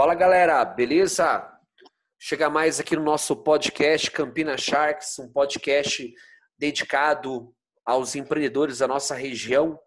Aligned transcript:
Fala 0.00 0.14
galera, 0.14 0.64
beleza? 0.64 1.46
Chega 2.18 2.48
mais 2.48 2.80
aqui 2.80 2.96
no 2.96 3.02
nosso 3.02 3.36
podcast 3.36 4.10
Campina 4.10 4.56
Sharks, 4.56 5.18
um 5.18 5.30
podcast 5.30 6.10
dedicado 6.58 7.54
aos 7.84 8.16
empreendedores 8.16 8.78
da 8.78 8.88
nossa 8.88 9.14
região, 9.14 9.78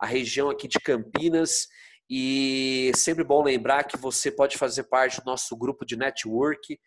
a 0.00 0.06
região 0.06 0.48
aqui 0.48 0.66
de 0.66 0.80
Campinas. 0.80 1.68
E 2.08 2.90
sempre 2.96 3.22
bom 3.22 3.42
lembrar 3.42 3.84
que 3.84 3.98
você 3.98 4.32
pode 4.32 4.56
fazer 4.56 4.84
parte 4.84 5.20
do 5.20 5.26
nosso 5.26 5.54
grupo 5.54 5.84
de 5.84 5.94
network. 5.94 6.80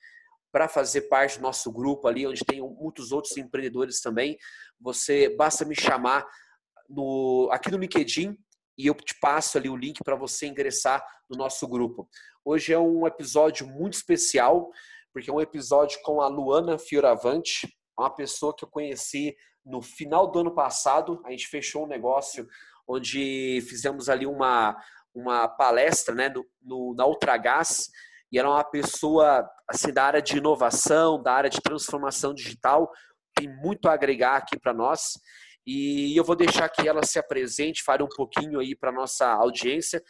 Para 0.51 0.67
fazer 0.67 1.01
parte 1.01 1.37
do 1.37 1.43
nosso 1.43 1.71
grupo 1.71 2.07
ali, 2.07 2.25
onde 2.25 2.43
tem 2.43 2.59
muitos 2.59 3.11
outros 3.11 3.37
empreendedores 3.37 4.01
também, 4.01 4.35
você 4.81 5.29
basta 5.35 5.63
me 5.63 5.75
chamar 5.75 6.25
no, 6.89 7.49
aqui 7.51 7.69
no 7.69 7.77
LinkedIn 7.77 8.35
e 8.77 8.87
eu 8.87 8.93
te 8.95 9.15
passo 9.19 9.57
ali 9.57 9.69
o 9.69 9.75
link 9.75 10.03
para 10.03 10.15
você 10.15 10.47
ingressar 10.47 11.03
no 11.29 11.37
nosso 11.37 11.67
grupo. 11.67 12.07
Hoje 12.43 12.73
é 12.73 12.79
um 12.79 13.05
episódio 13.05 13.67
muito 13.67 13.93
especial, 13.93 14.69
porque 15.13 15.29
é 15.29 15.33
um 15.33 15.41
episódio 15.41 15.99
com 16.03 16.21
a 16.21 16.27
Luana 16.27 16.77
Fioravante, 16.77 17.67
uma 17.97 18.09
pessoa 18.09 18.55
que 18.55 18.63
eu 18.65 18.69
conheci 18.69 19.35
no 19.65 19.81
final 19.81 20.29
do 20.29 20.39
ano 20.39 20.53
passado. 20.53 21.21
A 21.25 21.31
gente 21.31 21.47
fechou 21.47 21.85
um 21.85 21.87
negócio 21.87 22.47
onde 22.87 23.63
fizemos 23.67 24.09
ali 24.09 24.25
uma, 24.25 24.75
uma 25.13 25.47
palestra 25.47 26.13
né, 26.13 26.29
no, 26.29 26.45
no, 26.61 26.95
na 26.95 27.05
Ultragás, 27.05 27.89
e 28.31 28.39
era 28.39 28.49
uma 28.49 28.63
pessoa 28.63 29.47
assim, 29.69 29.93
da 29.93 30.05
área 30.05 30.21
de 30.21 30.37
inovação, 30.37 31.21
da 31.21 31.33
área 31.33 31.49
de 31.49 31.61
transformação 31.61 32.33
digital, 32.33 32.91
tem 33.35 33.47
muito 33.47 33.87
a 33.87 33.93
agregar 33.93 34.37
aqui 34.37 34.59
para 34.59 34.73
nós. 34.73 35.13
E 35.65 36.15
eu 36.17 36.23
vou 36.23 36.35
deixar 36.35 36.67
que 36.69 36.87
ela 36.87 37.05
se 37.05 37.17
apresente, 37.17 37.83
fale 37.83 38.03
um 38.03 38.09
pouquinho 38.09 38.59
aí 38.59 38.75
para 38.75 38.91
nossa 38.91 39.27
audiência. 39.27 40.01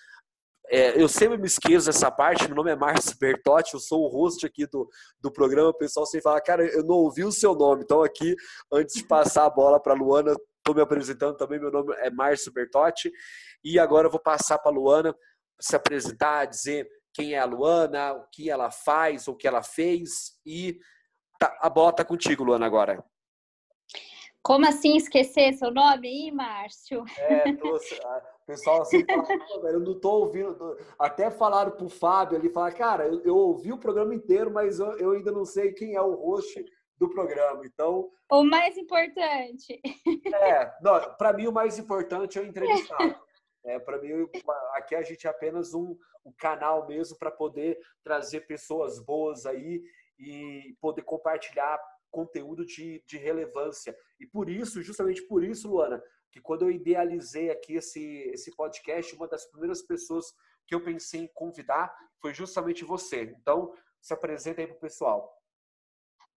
É, 0.69 0.99
eu 0.99 1.07
sempre 1.07 1.37
me 1.37 1.45
esqueço 1.45 1.87
dessa 1.87 2.09
parte, 2.09 2.47
meu 2.47 2.55
nome 2.55 2.71
é 2.71 2.75
Márcio 2.75 3.17
Bertotti, 3.19 3.73
eu 3.73 3.79
sou 3.79 4.05
o 4.05 4.07
host 4.07 4.45
aqui 4.45 4.65
do, 4.65 4.89
do 5.19 5.31
programa, 5.31 5.69
o 5.69 5.73
pessoal 5.73 6.05
sempre 6.05 6.23
fala, 6.23 6.41
cara, 6.41 6.65
eu 6.65 6.83
não 6.83 6.95
ouvi 6.95 7.23
o 7.23 7.31
seu 7.31 7.53
nome, 7.53 7.83
então 7.83 8.01
aqui, 8.01 8.33
antes 8.71 8.95
de 8.95 9.05
passar 9.05 9.45
a 9.45 9.49
bola 9.49 9.79
para 9.79 9.93
a 9.93 9.95
Luana, 9.95 10.33
estou 10.57 10.73
me 10.73 10.81
apresentando 10.81 11.35
também, 11.35 11.59
meu 11.59 11.69
nome 11.69 11.93
é 11.97 12.09
Márcio 12.09 12.51
Bertotti, 12.53 13.11
e 13.63 13.77
agora 13.77 14.07
eu 14.07 14.11
vou 14.11 14.21
passar 14.21 14.57
para 14.57 14.71
a 14.71 14.73
Luana 14.73 15.15
se 15.59 15.75
apresentar, 15.75 16.45
dizer 16.45 16.87
quem 17.13 17.33
é 17.33 17.39
a 17.39 17.45
Luana, 17.45 18.13
o 18.13 18.25
que 18.31 18.49
ela 18.49 18.71
faz, 18.71 19.27
o 19.27 19.35
que 19.35 19.47
ela 19.47 19.61
fez, 19.61 20.39
e 20.45 20.79
tá, 21.37 21.55
a 21.61 21.69
bola 21.69 21.91
está 21.91 22.05
contigo, 22.05 22.43
Luana, 22.43 22.65
agora. 22.65 23.03
Como 24.43 24.67
assim 24.67 24.97
esquecer 24.97 25.53
seu 25.53 25.71
nome 25.71 26.05
aí, 26.05 26.29
Márcio? 26.29 27.05
É, 27.17 27.49
o 27.49 28.45
pessoal 28.45 28.81
assim 28.81 29.05
fala, 29.05 29.69
eu 29.69 29.79
não 29.79 29.93
estou 29.93 30.25
ouvindo. 30.25 30.77
Até 30.99 31.31
falaram 31.31 31.71
pro 31.71 31.87
Fábio 31.87 32.37
ali, 32.37 32.49
falar, 32.49 32.73
cara, 32.73 33.07
eu, 33.07 33.21
eu, 33.23 33.37
ouvi 33.37 33.71
o 33.71 33.77
programa 33.77 34.13
inteiro, 34.13 34.51
mas 34.51 34.79
eu, 34.79 34.97
eu, 34.99 35.11
ainda 35.11 35.31
não 35.31 35.45
sei 35.45 35.71
quem 35.71 35.95
é 35.95 36.01
o 36.01 36.15
host 36.15 36.61
do 36.97 37.09
programa. 37.09 37.65
Então. 37.65 38.11
O 38.29 38.43
mais 38.43 38.77
importante. 38.77 39.81
É, 40.33 40.65
para 41.17 41.31
mim 41.31 41.47
o 41.47 41.53
mais 41.53 41.79
importante 41.79 42.37
é 42.37 42.41
o 42.41 42.45
entrevistado. 42.45 43.15
É, 43.65 43.79
para 43.79 43.97
mim, 44.01 44.27
aqui 44.73 44.93
a 44.93 45.01
gente 45.03 45.25
é 45.25 45.29
apenas 45.29 45.73
um, 45.73 45.97
um 46.25 46.33
canal 46.33 46.85
mesmo 46.85 47.17
para 47.17 47.31
poder 47.31 47.79
trazer 48.03 48.41
pessoas 48.41 48.99
boas 48.99 49.45
aí 49.45 49.81
e 50.19 50.75
poder 50.81 51.03
compartilhar 51.03 51.79
conteúdo 52.13 52.63
de, 52.63 53.03
de 53.07 53.17
relevância. 53.17 53.97
E 54.19 54.27
por 54.27 54.47
isso, 54.47 54.83
justamente 54.83 55.21
por 55.23 55.43
isso, 55.43 55.67
Luana, 55.67 56.01
que 56.31 56.39
quando 56.39 56.61
eu 56.61 56.71
idealizei 56.71 57.49
aqui 57.49 57.73
esse, 57.73 58.03
esse 58.33 58.55
podcast, 58.55 59.15
uma 59.15 59.27
das 59.27 59.45
primeiras 59.49 59.81
pessoas 59.81 60.25
que 60.67 60.75
eu 60.75 60.83
pensei 60.83 61.21
em 61.21 61.33
convidar 61.33 61.93
foi 62.21 62.33
justamente 62.33 62.85
você. 62.85 63.35
Então, 63.39 63.73
se 63.99 64.13
apresenta 64.13 64.61
aí 64.61 64.67
para 64.67 64.77
o 64.77 64.79
pessoal. 64.79 65.35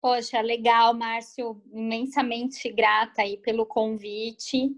Poxa, 0.00 0.40
legal, 0.40 0.94
Márcio. 0.94 1.60
Imensamente 1.72 2.70
grata 2.70 3.22
aí 3.22 3.36
pelo 3.38 3.66
convite. 3.66 4.74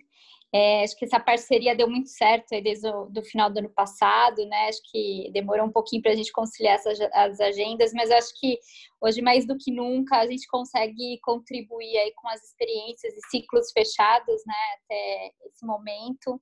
É, 0.59 0.83
acho 0.83 0.97
que 0.97 1.05
essa 1.05 1.21
parceria 1.21 1.77
deu 1.77 1.87
muito 1.87 2.09
certo 2.09 2.49
desde 2.63 2.89
o 2.89 3.05
do 3.11 3.23
final 3.23 3.51
do 3.51 3.59
ano 3.59 3.69
passado, 3.69 4.43
né? 4.47 4.69
Acho 4.69 4.81
que 4.91 5.31
demorou 5.31 5.67
um 5.67 5.71
pouquinho 5.71 6.01
para 6.01 6.13
a 6.13 6.15
gente 6.15 6.33
conciliar 6.33 6.77
essas, 6.77 6.99
as 7.13 7.39
agendas, 7.41 7.93
mas 7.93 8.11
acho 8.11 8.33
que 8.41 8.59
hoje 8.99 9.21
mais 9.21 9.47
do 9.47 9.59
que 9.59 9.71
nunca 9.71 10.17
a 10.17 10.27
gente 10.27 10.47
consegue 10.47 11.21
contribuir 11.23 11.99
aí 11.99 12.11
com 12.17 12.27
as 12.29 12.43
experiências 12.43 13.13
e 13.13 13.29
ciclos 13.29 13.71
fechados, 13.71 14.43
né? 14.47 14.55
Até 14.83 15.33
esse 15.45 15.67
momento, 15.67 16.41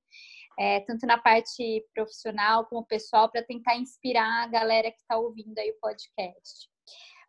é, 0.61 0.79
tanto 0.81 1.07
na 1.07 1.19
parte 1.19 1.85
profissional 1.93 2.67
como 2.67 2.87
pessoal, 2.87 3.29
para 3.29 3.43
tentar 3.43 3.77
inspirar 3.77 4.45
a 4.45 4.47
galera 4.47 4.93
que 4.93 5.01
está 5.01 5.19
ouvindo 5.19 5.59
aí 5.59 5.73
o 5.73 5.81
podcast. 5.81 6.71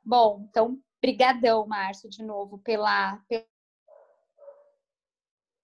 Bom, 0.03 0.45
então, 0.47 0.77
brigadão, 1.01 1.65
Márcio, 1.65 2.07
de 2.11 2.23
novo 2.23 2.59
pela 2.59 3.19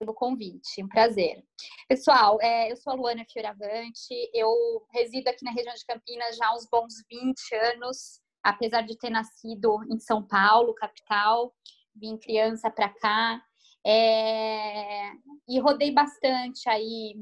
pelo 0.02 0.16
convite. 0.16 0.84
Um 0.84 0.88
prazer. 0.88 1.44
Pessoal, 1.88 2.40
é, 2.42 2.72
eu 2.72 2.76
sou 2.76 2.94
a 2.94 2.96
Luana 2.96 3.24
Fioravante, 3.32 4.32
eu 4.34 4.50
resido 4.92 5.30
aqui 5.30 5.46
na 5.46 5.52
região 5.52 5.76
de 5.76 5.86
Campinas 5.86 6.36
já 6.36 6.48
há 6.48 6.56
uns 6.56 6.68
bons 6.70 6.94
20 7.08 7.56
anos, 7.74 8.20
apesar 8.44 8.82
de 8.82 8.98
ter 8.98 9.12
nascido 9.12 9.78
em 9.92 10.00
São 10.00 10.26
Paulo, 10.28 10.74
capital, 10.74 11.54
vim 11.96 12.18
criança 12.18 12.72
para 12.72 12.90
cá. 12.90 13.42
É, 13.86 15.12
e 15.48 15.60
rodei 15.60 15.92
bastante 15.92 16.68
aí 16.68 17.14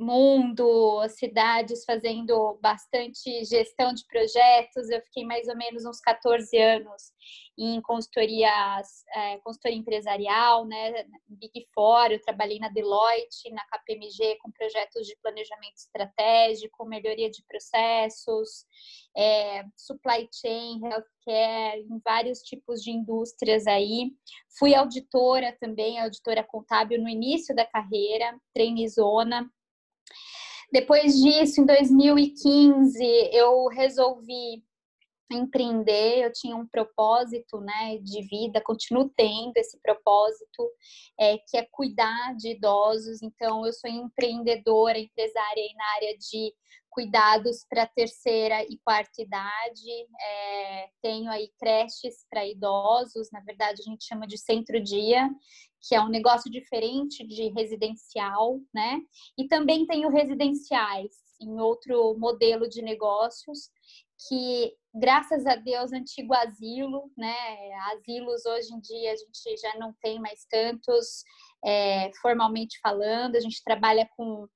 mundo, 0.00 1.06
cidades 1.08 1.84
fazendo 1.84 2.58
bastante 2.62 3.44
gestão 3.44 3.92
de 3.92 4.04
projetos. 4.06 4.88
Eu 4.88 5.00
fiquei 5.02 5.24
mais 5.24 5.46
ou 5.48 5.56
menos 5.56 5.84
uns 5.84 6.00
14 6.00 6.56
anos 6.56 7.12
em 7.58 7.80
consultorias, 7.82 9.04
é, 9.14 9.36
consultoria 9.38 9.76
empresarial, 9.76 10.64
né, 10.64 11.04
Big 11.28 11.66
Four, 11.74 12.10
eu 12.10 12.22
trabalhei 12.22 12.58
na 12.58 12.70
Deloitte, 12.70 13.50
na 13.52 13.62
KPMG 13.66 14.38
com 14.40 14.50
projetos 14.50 15.06
de 15.06 15.14
planejamento 15.22 15.76
estratégico, 15.76 16.86
melhoria 16.86 17.30
de 17.30 17.44
processos, 17.46 18.64
é, 19.14 19.64
supply 19.76 20.26
chain, 20.32 20.80
healthcare, 20.82 21.80
em 21.80 22.00
vários 22.02 22.40
tipos 22.40 22.82
de 22.82 22.92
indústrias 22.92 23.66
aí. 23.66 24.10
Fui 24.58 24.74
auditora 24.74 25.54
também, 25.60 26.00
auditora 26.00 26.42
contábil 26.42 26.98
no 26.98 27.10
início 27.10 27.54
da 27.54 27.66
carreira, 27.66 28.38
trainee-zona, 28.54 29.50
depois 30.72 31.14
disso, 31.14 31.60
em 31.60 31.66
2015, 31.66 33.02
eu 33.32 33.66
resolvi 33.68 34.62
empreender, 35.32 36.24
eu 36.24 36.32
tinha 36.32 36.56
um 36.56 36.66
propósito 36.66 37.60
né, 37.60 37.98
de 37.98 38.22
vida, 38.22 38.60
continuo 38.60 39.08
tendo 39.16 39.52
esse 39.56 39.80
propósito, 39.80 40.68
é, 41.18 41.38
que 41.38 41.56
é 41.56 41.66
cuidar 41.70 42.34
de 42.36 42.50
idosos. 42.50 43.22
Então, 43.22 43.64
eu 43.64 43.72
sou 43.72 43.88
empreendedora, 43.88 44.98
empresária 44.98 45.62
na 45.76 45.84
área 45.96 46.18
de 46.18 46.52
cuidados 46.90 47.64
para 47.68 47.86
terceira 47.86 48.64
e 48.64 48.78
quarta 48.84 49.22
idade. 49.22 50.06
É, 50.20 50.88
tenho 51.00 51.30
aí 51.30 51.50
creches 51.58 52.26
para 52.28 52.46
idosos, 52.46 53.30
na 53.32 53.40
verdade 53.40 53.80
a 53.80 53.90
gente 53.90 54.04
chama 54.04 54.26
de 54.26 54.36
centro-dia, 54.36 55.30
que 55.82 55.94
é 55.94 56.00
um 56.00 56.08
negócio 56.08 56.50
diferente 56.50 57.26
de 57.26 57.48
residencial, 57.48 58.60
né? 58.72 59.00
E 59.38 59.48
também 59.48 59.86
tenho 59.86 60.10
residenciais 60.10 61.12
em 61.40 61.58
outro 61.58 62.16
modelo 62.18 62.68
de 62.68 62.82
negócios 62.82 63.70
que 64.28 64.74
graças 64.94 65.46
a 65.46 65.56
Deus 65.56 65.92
antigo 65.92 66.34
asilo, 66.34 67.10
né? 67.16 67.34
Asilos 67.92 68.44
hoje 68.44 68.74
em 68.74 68.80
dia 68.80 69.12
a 69.12 69.16
gente 69.16 69.60
já 69.60 69.78
não 69.78 69.94
tem 70.02 70.20
mais 70.20 70.44
tantos 70.50 71.24
é, 71.64 72.10
formalmente 72.20 72.78
falando. 72.82 73.36
A 73.36 73.40
gente 73.40 73.62
trabalha 73.64 74.08
com 74.16 74.46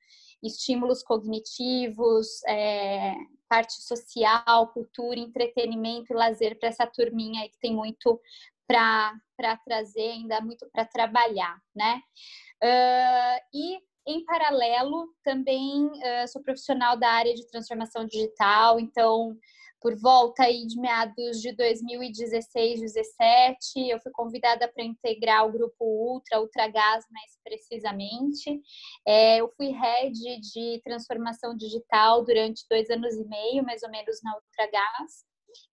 estímulos 0.43 1.03
cognitivos, 1.03 2.43
é, 2.47 3.15
parte 3.49 3.75
social, 3.83 4.69
cultura, 4.73 5.19
entretenimento 5.19 6.13
e 6.13 6.17
lazer 6.17 6.59
para 6.59 6.69
essa 6.69 6.87
turminha 6.87 7.43
aí 7.43 7.49
que 7.49 7.59
tem 7.59 7.75
muito 7.75 8.21
para 8.67 9.57
trazer, 9.65 10.11
ainda 10.11 10.41
muito 10.41 10.69
para 10.73 10.85
trabalhar, 10.85 11.59
né? 11.75 12.01
Uh, 12.63 13.41
e 13.53 13.79
em 14.07 14.25
paralelo, 14.25 15.09
também 15.23 15.87
uh, 15.87 16.29
sou 16.29 16.43
profissional 16.43 16.97
da 16.97 17.09
área 17.09 17.35
de 17.35 17.47
transformação 17.49 18.05
digital, 18.05 18.79
então 18.79 19.37
por 19.85 19.95
volta 20.01 20.45
aí 20.45 20.67
de 20.67 20.81
meados 20.81 21.43
de 21.43 21.53
2016, 21.53 22.81
2017, 22.81 23.91
eu 23.91 24.01
fui 24.01 24.11
convidada 24.13 24.67
para 24.67 24.83
integrar 24.83 25.47
o 25.47 25.53
grupo 25.53 25.85
Ultra, 25.85 26.41
Ultragás 26.41 27.05
mais 27.11 27.39
precisamente. 27.45 28.63
É, 29.07 29.43
eu 29.43 29.53
fui 29.55 29.69
head 29.73 30.41
de 30.41 30.81
transformação 30.83 31.55
digital 31.55 32.25
durante 32.25 32.65
dois 32.71 32.89
anos 32.89 33.15
e 33.15 33.25
meio, 33.27 33.63
mais 33.63 33.83
ou 33.83 33.91
menos, 33.91 34.23
na 34.23 34.35
Ultragás, 34.35 35.27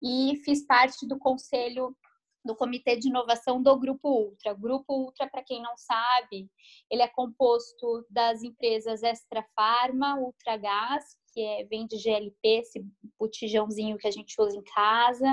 e 0.03 0.41
fiz 0.43 0.67
parte 0.67 1.07
do 1.07 1.17
conselho 1.17 1.95
do 2.43 2.55
Comitê 2.55 2.95
de 2.95 3.09
Inovação 3.09 3.61
do 3.61 3.77
Grupo 3.77 4.09
Ultra. 4.09 4.53
O 4.53 4.57
Grupo 4.57 4.93
Ultra, 4.93 5.29
para 5.29 5.43
quem 5.43 5.61
não 5.61 5.75
sabe, 5.77 6.49
ele 6.89 7.01
é 7.01 7.07
composto 7.07 8.05
das 8.09 8.43
empresas 8.43 9.03
Extra 9.03 9.45
Farma, 9.55 10.17
Ultra 10.17 10.57
Gás, 10.57 11.03
que 11.33 11.41
é, 11.41 11.63
vem 11.65 11.87
de 11.87 11.97
GLP, 11.97 12.59
esse 12.59 12.85
botijãozinho 13.19 13.97
que 13.97 14.07
a 14.07 14.11
gente 14.11 14.35
usa 14.39 14.57
em 14.57 14.63
casa, 14.63 15.27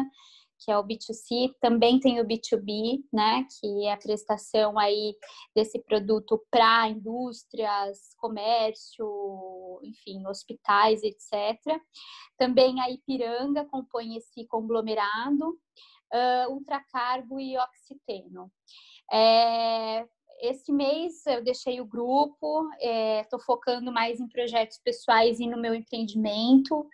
que 0.61 0.73
é 0.73 0.79
o 0.79 0.85
B2C, 0.85 1.55
também 1.61 2.01
tem 2.01 2.21
o 2.21 2.25
B2B, 2.25 3.05
né, 3.13 3.47
que 3.61 3.87
é 3.87 3.93
a 3.93 3.97
prestação 3.97 4.79
aí 4.79 5.15
desse 5.55 5.79
produto 5.79 6.45
para 6.51 6.89
indústrias, 6.89 8.15
comércio, 8.17 9.81
enfim, 9.85 10.27
hospitais, 10.27 11.03
etc. 11.03 11.81
Também 12.37 12.81
a 12.81 12.91
Ipiranga 12.91 13.65
compõe 13.67 14.17
esse 14.17 14.45
conglomerado, 14.47 15.59
uh, 16.13 16.53
ultracarbo 16.53 17.41
e 17.41 17.57
oxiteno. 17.59 18.51
É, 19.13 20.07
esse 20.41 20.73
mês 20.73 21.27
eu 21.27 21.43
deixei 21.43 21.81
o 21.81 21.87
grupo, 21.87 22.69
estou 23.21 23.41
é, 23.41 23.45
focando 23.45 23.93
mais 23.93 24.21
em 24.21 24.29
projetos 24.29 24.79
pessoais 24.79 25.41
e 25.41 25.47
no 25.47 25.61
meu 25.61 25.75
empreendimento, 25.75 26.87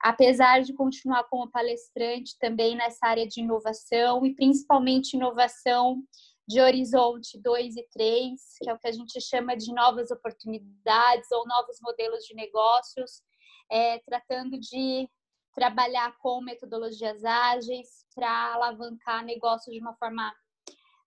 apesar 0.00 0.62
de 0.62 0.72
continuar 0.74 1.24
como 1.24 1.50
palestrante 1.50 2.36
também 2.38 2.76
nessa 2.76 3.06
área 3.06 3.26
de 3.26 3.40
inovação 3.40 4.24
e 4.24 4.34
principalmente 4.34 5.14
inovação 5.14 6.02
de 6.46 6.60
horizonte 6.60 7.40
2 7.40 7.76
e 7.76 7.88
3, 7.90 8.40
que 8.62 8.68
é 8.68 8.74
o 8.74 8.78
que 8.78 8.86
a 8.86 8.92
gente 8.92 9.18
chama 9.20 9.56
de 9.56 9.72
novas 9.72 10.10
oportunidades 10.10 11.30
ou 11.32 11.46
novos 11.46 11.78
modelos 11.80 12.24
de 12.24 12.34
negócios, 12.34 13.22
é, 13.70 13.98
tratando 14.00 14.58
de 14.60 15.08
trabalhar 15.54 16.16
com 16.18 16.40
metodologias 16.40 17.24
ágeis 17.24 18.04
para 18.14 18.54
alavancar 18.54 19.24
negócios 19.24 19.74
de 19.74 19.80
uma 19.80 19.94
forma 19.94 20.34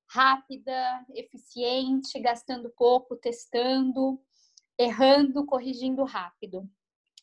rápida, 0.09 1.05
eficiente, 1.13 2.19
gastando 2.19 2.69
pouco, 2.77 3.17
testando, 3.17 4.19
errando, 4.77 5.45
corrigindo 5.45 6.03
rápido. 6.03 6.67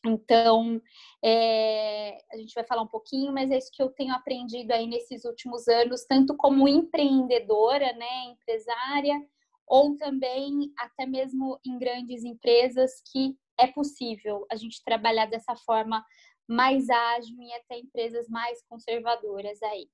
Então, 0.05 0.79
é, 1.23 2.17
a 2.31 2.37
gente 2.37 2.53
vai 2.53 2.63
falar 2.63 2.83
um 2.83 2.87
pouquinho, 2.87 3.33
mas 3.33 3.49
é 3.49 3.57
isso 3.57 3.71
que 3.73 3.81
eu 3.81 3.89
tenho 3.89 4.13
aprendido 4.13 4.71
aí 4.71 4.85
nesses 4.85 5.25
últimos 5.25 5.67
anos, 5.67 6.05
tanto 6.05 6.37
como 6.37 6.67
empreendedora, 6.67 7.91
né, 7.93 8.25
empresária, 8.25 9.19
ou 9.67 9.97
também 9.97 10.71
até 10.77 11.07
mesmo 11.07 11.59
em 11.65 11.79
grandes 11.79 12.23
empresas 12.23 13.01
que 13.11 13.35
é 13.59 13.65
possível 13.67 14.45
a 14.51 14.55
gente 14.55 14.83
trabalhar 14.83 15.25
dessa 15.25 15.55
forma 15.55 16.05
mais 16.47 16.89
ágil 16.89 17.41
e 17.41 17.53
até 17.53 17.77
empresas 17.79 18.27
mais 18.29 18.61
conservadoras 18.67 19.61
aí. 19.63 19.89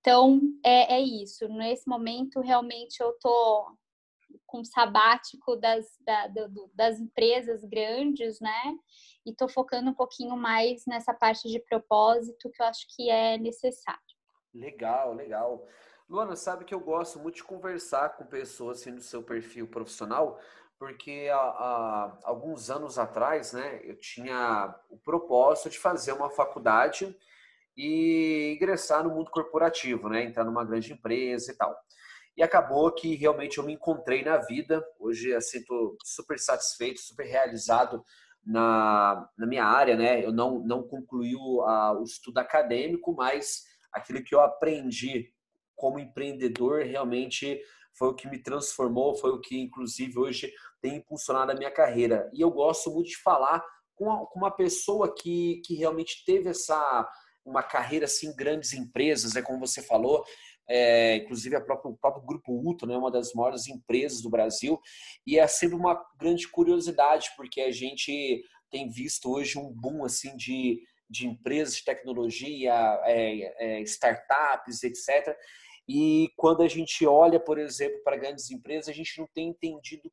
Então, 0.00 0.40
é, 0.64 0.94
é 0.94 1.00
isso. 1.00 1.46
Nesse 1.48 1.88
momento, 1.88 2.40
realmente, 2.40 3.00
eu 3.00 3.12
tô 3.20 3.76
com 4.46 4.64
sabático 4.64 5.56
das, 5.56 5.86
da, 6.00 6.26
do, 6.28 6.70
das 6.74 6.98
empresas 6.98 7.64
grandes, 7.64 8.40
né? 8.40 8.76
E 9.26 9.34
tô 9.34 9.48
focando 9.48 9.90
um 9.90 9.94
pouquinho 9.94 10.36
mais 10.36 10.84
nessa 10.86 11.12
parte 11.12 11.48
de 11.48 11.60
propósito 11.60 12.50
que 12.50 12.62
eu 12.62 12.66
acho 12.66 12.86
que 12.94 13.10
é 13.10 13.36
necessário. 13.36 14.00
Legal, 14.54 15.14
legal. 15.14 15.66
Luana, 16.08 16.34
sabe 16.34 16.64
que 16.64 16.74
eu 16.74 16.80
gosto 16.80 17.20
muito 17.20 17.36
de 17.36 17.44
conversar 17.44 18.16
com 18.16 18.24
pessoas 18.26 18.80
assim 18.80 18.94
do 18.94 19.00
seu 19.00 19.22
perfil 19.22 19.68
profissional, 19.68 20.40
porque 20.80 21.28
há, 21.30 21.36
há, 21.36 22.18
alguns 22.24 22.70
anos 22.70 22.98
atrás, 22.98 23.52
né, 23.52 23.82
eu 23.84 24.00
tinha 24.00 24.74
o 24.88 24.96
propósito 24.96 25.68
de 25.68 25.78
fazer 25.78 26.12
uma 26.12 26.30
faculdade 26.30 27.14
e 27.76 28.54
ingressar 28.56 29.04
no 29.04 29.14
mundo 29.14 29.30
corporativo, 29.30 30.08
né, 30.08 30.24
entrar 30.24 30.42
numa 30.42 30.64
grande 30.64 30.94
empresa 30.94 31.52
e 31.52 31.54
tal. 31.54 31.76
E 32.34 32.42
acabou 32.42 32.90
que 32.92 33.14
realmente 33.14 33.58
eu 33.58 33.64
me 33.64 33.74
encontrei 33.74 34.24
na 34.24 34.38
vida. 34.38 34.82
Hoje, 34.98 35.34
assim, 35.34 35.58
estou 35.58 35.98
super 36.02 36.38
satisfeito, 36.38 36.98
super 36.98 37.26
realizado 37.26 38.02
na, 38.42 39.28
na 39.36 39.46
minha 39.46 39.64
área, 39.64 39.94
né? 39.94 40.24
Eu 40.24 40.32
não, 40.32 40.60
não 40.60 40.82
concluí 40.82 41.34
o, 41.36 41.60
a, 41.62 41.92
o 42.00 42.04
estudo 42.04 42.38
acadêmico, 42.38 43.14
mas 43.14 43.64
aquilo 43.92 44.22
que 44.22 44.34
eu 44.34 44.40
aprendi 44.40 45.30
como 45.76 45.98
empreendedor 45.98 46.84
realmente 46.84 47.60
foi 47.92 48.08
o 48.08 48.14
que 48.14 48.28
me 48.28 48.42
transformou, 48.42 49.14
foi 49.14 49.30
o 49.30 49.40
que, 49.40 49.60
inclusive, 49.60 50.18
hoje 50.18 50.52
tem 50.80 50.96
impulsionado 50.96 51.52
a 51.52 51.54
minha 51.54 51.70
carreira. 51.70 52.30
E 52.32 52.40
eu 52.40 52.50
gosto 52.50 52.90
muito 52.90 53.08
de 53.08 53.16
falar 53.16 53.64
com 53.94 54.26
uma 54.34 54.50
pessoa 54.50 55.14
que, 55.14 55.60
que 55.64 55.74
realmente 55.74 56.24
teve 56.24 56.48
essa 56.48 57.08
uma 57.44 57.62
carreira 57.62 58.04
assim 58.04 58.34
grandes 58.34 58.72
empresas, 58.72 59.34
é 59.34 59.42
como 59.42 59.58
você 59.58 59.82
falou, 59.82 60.24
é, 60.68 61.16
inclusive 61.16 61.56
a 61.56 61.60
própria, 61.60 61.90
o 61.90 61.96
próprio 61.96 62.24
Grupo 62.24 62.52
Ultra, 62.52 62.86
né, 62.86 62.96
uma 62.96 63.10
das 63.10 63.32
maiores 63.32 63.66
empresas 63.66 64.22
do 64.22 64.30
Brasil, 64.30 64.80
e 65.26 65.38
é 65.38 65.46
sempre 65.46 65.74
uma 65.74 66.00
grande 66.18 66.46
curiosidade, 66.48 67.30
porque 67.36 67.60
a 67.60 67.72
gente 67.72 68.42
tem 68.70 68.88
visto 68.88 69.30
hoje 69.30 69.58
um 69.58 69.72
boom 69.72 70.04
assim 70.04 70.36
de, 70.36 70.80
de 71.08 71.26
empresas 71.26 71.76
de 71.76 71.84
tecnologia, 71.84 72.72
é, 73.04 73.78
é, 73.78 73.80
startups, 73.80 74.84
etc. 74.84 75.36
E 75.88 76.30
quando 76.36 76.62
a 76.62 76.68
gente 76.68 77.04
olha, 77.04 77.40
por 77.40 77.58
exemplo, 77.58 78.00
para 78.04 78.16
grandes 78.16 78.48
empresas, 78.50 78.88
a 78.88 78.92
gente 78.92 79.18
não 79.18 79.26
tem 79.34 79.48
entendido 79.48 80.10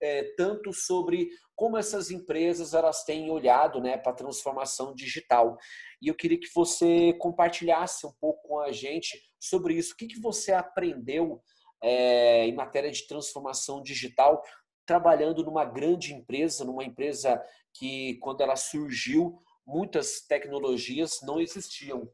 é, 0.00 0.34
tanto 0.36 0.72
sobre 0.72 1.28
como 1.56 1.76
essas 1.76 2.10
empresas 2.10 2.72
elas 2.72 3.04
têm 3.04 3.30
olhado 3.30 3.80
né, 3.80 3.96
para 3.98 4.12
a 4.12 4.16
transformação 4.16 4.94
digital. 4.94 5.56
E 6.00 6.08
eu 6.08 6.14
queria 6.14 6.38
que 6.38 6.48
você 6.54 7.12
compartilhasse 7.14 8.06
um 8.06 8.12
pouco 8.20 8.46
com 8.46 8.60
a 8.60 8.70
gente 8.70 9.20
sobre 9.40 9.74
isso. 9.74 9.94
O 9.94 9.96
que, 9.96 10.06
que 10.06 10.20
você 10.20 10.52
aprendeu 10.52 11.42
é, 11.82 12.46
em 12.46 12.54
matéria 12.54 12.90
de 12.90 13.06
transformação 13.06 13.82
digital 13.82 14.42
trabalhando 14.86 15.44
numa 15.44 15.66
grande 15.66 16.14
empresa, 16.14 16.64
numa 16.64 16.82
empresa 16.82 17.42
que, 17.74 18.14
quando 18.22 18.40
ela 18.40 18.56
surgiu, 18.56 19.38
muitas 19.66 20.22
tecnologias 20.26 21.18
não 21.22 21.38
existiam. 21.38 22.10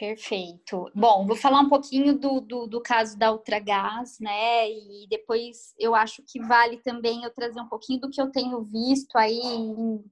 Perfeito. 0.00 0.90
Bom, 0.94 1.26
vou 1.26 1.36
falar 1.36 1.60
um 1.60 1.68
pouquinho 1.68 2.18
do, 2.18 2.40
do, 2.40 2.66
do, 2.66 2.80
caso 2.80 3.18
da 3.18 3.30
Ultragás, 3.30 4.18
né? 4.18 4.66
E 4.66 5.06
depois 5.10 5.74
eu 5.78 5.94
acho 5.94 6.22
que 6.26 6.40
vale 6.40 6.78
também 6.78 7.22
eu 7.22 7.30
trazer 7.34 7.60
um 7.60 7.68
pouquinho 7.68 8.00
do 8.00 8.08
que 8.08 8.18
eu 8.18 8.32
tenho 8.32 8.62
visto 8.62 9.14
aí 9.18 9.38
em, 9.38 10.02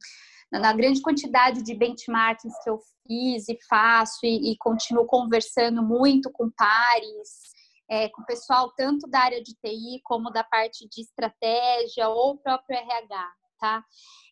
na 0.53 0.75
grande 0.75 1.01
quantidade 1.01 1.63
de 1.63 1.75
benchmarkings 1.75 2.55
que 2.63 2.69
eu 2.69 2.79
fiz 3.07 3.49
e 3.49 3.59
faço 3.67 4.19
e, 4.27 4.53
e 4.53 4.59
continuo 4.59 5.07
conversando 5.07 5.83
muito 5.83 6.31
com 6.33 6.51
pares, 6.51 7.55
é, 7.89 8.11
com 8.11 8.21
o 8.21 8.27
pessoal 8.27 8.71
tanto 8.77 9.09
da 9.09 9.21
área 9.21 9.43
de 9.43 9.55
TI 9.55 10.03
como 10.05 10.31
da 10.31 10.45
parte 10.45 10.87
de 10.87 11.01
estratégia 11.01 12.11
ou 12.11 12.37
próprio 12.37 12.77
RH, 12.77 13.33
tá? 13.59 13.85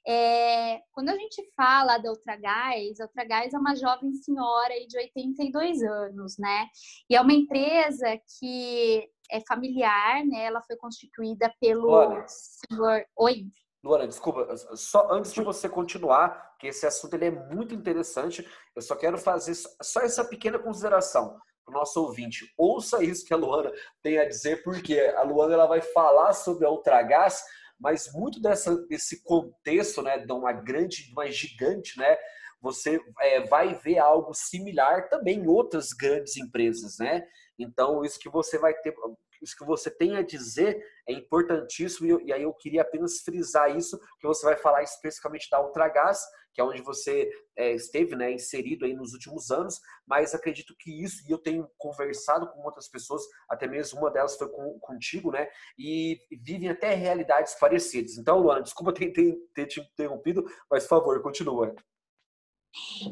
É, 0.06 0.80
quando 0.92 1.08
a 1.08 1.16
gente 1.16 1.42
fala 1.56 1.98
da 1.98 2.10
Ultragás, 2.10 3.00
a 3.00 3.04
Ultragás 3.04 3.52
é 3.52 3.58
uma 3.58 3.74
jovem 3.74 4.12
senhora 4.12 4.74
de 4.86 4.96
82 4.96 5.82
anos, 5.82 6.38
né? 6.38 6.68
E 7.10 7.16
é 7.16 7.20
uma 7.20 7.32
empresa 7.32 8.18
que 8.38 9.08
é 9.30 9.40
familiar, 9.40 10.24
né? 10.24 10.44
Ela 10.44 10.62
foi 10.62 10.76
constituída 10.76 11.52
pelo 11.60 11.86
Luana. 11.86 12.24
senhor... 12.28 13.04
Oi? 13.16 13.46
Luana, 13.84 14.08
desculpa, 14.08 14.56
só 14.74 15.12
antes 15.12 15.32
de 15.32 15.42
você 15.42 15.68
continuar, 15.68 16.56
que 16.58 16.68
esse 16.68 16.86
assunto 16.86 17.14
ele 17.14 17.26
é 17.26 17.30
muito 17.30 17.74
interessante, 17.74 18.46
eu 18.74 18.82
só 18.82 18.96
quero 18.96 19.18
fazer 19.18 19.54
só 19.54 20.00
essa 20.00 20.24
pequena 20.24 20.58
consideração 20.58 21.38
para 21.64 21.72
o 21.74 21.78
nosso 21.78 22.00
ouvinte. 22.00 22.52
Ouça 22.56 23.02
isso 23.02 23.24
que 23.24 23.34
a 23.34 23.36
Luana 23.36 23.72
tem 24.02 24.18
a 24.18 24.28
dizer, 24.28 24.62
porque 24.62 24.98
a 25.16 25.22
Luana 25.22 25.54
ela 25.54 25.66
vai 25.66 25.80
falar 25.80 26.32
sobre 26.32 26.64
a 26.64 26.70
Ultragás, 26.70 27.44
mas 27.78 28.12
muito 28.12 28.40
dessa, 28.40 28.76
desse 28.86 29.22
contexto, 29.22 30.02
né, 30.02 30.18
de 30.18 30.32
uma 30.32 30.52
grande, 30.52 31.06
de 31.06 31.12
uma 31.12 31.30
gigante, 31.30 31.98
né, 31.98 32.16
você 32.60 33.00
é, 33.20 33.40
vai 33.46 33.74
ver 33.74 33.98
algo 33.98 34.32
similar 34.34 35.08
também 35.08 35.40
em 35.40 35.46
outras 35.46 35.92
grandes 35.92 36.36
empresas, 36.36 36.96
né? 36.98 37.22
Então, 37.58 38.04
isso 38.04 38.18
que 38.18 38.28
você 38.28 38.58
vai 38.58 38.74
ter, 38.74 38.94
isso 39.42 39.56
que 39.56 39.64
você 39.64 39.90
tem 39.90 40.16
a 40.16 40.22
dizer 40.22 40.82
é 41.08 41.12
importantíssimo 41.12 42.20
e, 42.22 42.32
aí 42.32 42.42
eu 42.42 42.52
queria 42.54 42.82
apenas 42.82 43.20
frisar 43.20 43.76
isso, 43.76 43.98
que 44.18 44.26
você 44.26 44.44
vai 44.44 44.56
falar 44.56 44.82
especificamente 44.82 45.48
da 45.50 45.62
Ultragás, 45.62 46.20
que 46.56 46.60
é 46.62 46.64
onde 46.64 46.80
você 46.80 47.30
é, 47.54 47.74
esteve 47.74 48.16
né, 48.16 48.32
inserido 48.32 48.86
aí 48.86 48.94
nos 48.94 49.12
últimos 49.12 49.50
anos, 49.50 49.78
mas 50.06 50.34
acredito 50.34 50.74
que 50.78 51.04
isso, 51.04 51.22
e 51.28 51.30
eu 51.30 51.36
tenho 51.36 51.68
conversado 51.76 52.50
com 52.50 52.62
outras 52.62 52.88
pessoas, 52.88 53.22
até 53.46 53.68
mesmo 53.68 54.00
uma 54.00 54.10
delas 54.10 54.38
foi 54.38 54.48
com, 54.48 54.78
contigo, 54.80 55.30
né, 55.30 55.46
e 55.78 56.18
vivem 56.42 56.70
até 56.70 56.94
realidades 56.94 57.54
parecidas. 57.60 58.16
Então, 58.16 58.38
Luana, 58.38 58.62
desculpa 58.62 58.94
ter, 58.94 59.12
ter, 59.12 59.36
ter 59.54 59.66
te 59.66 59.80
interrompido, 59.80 60.46
mas 60.70 60.84
por 60.84 60.88
favor, 60.88 61.20
continua. 61.20 61.74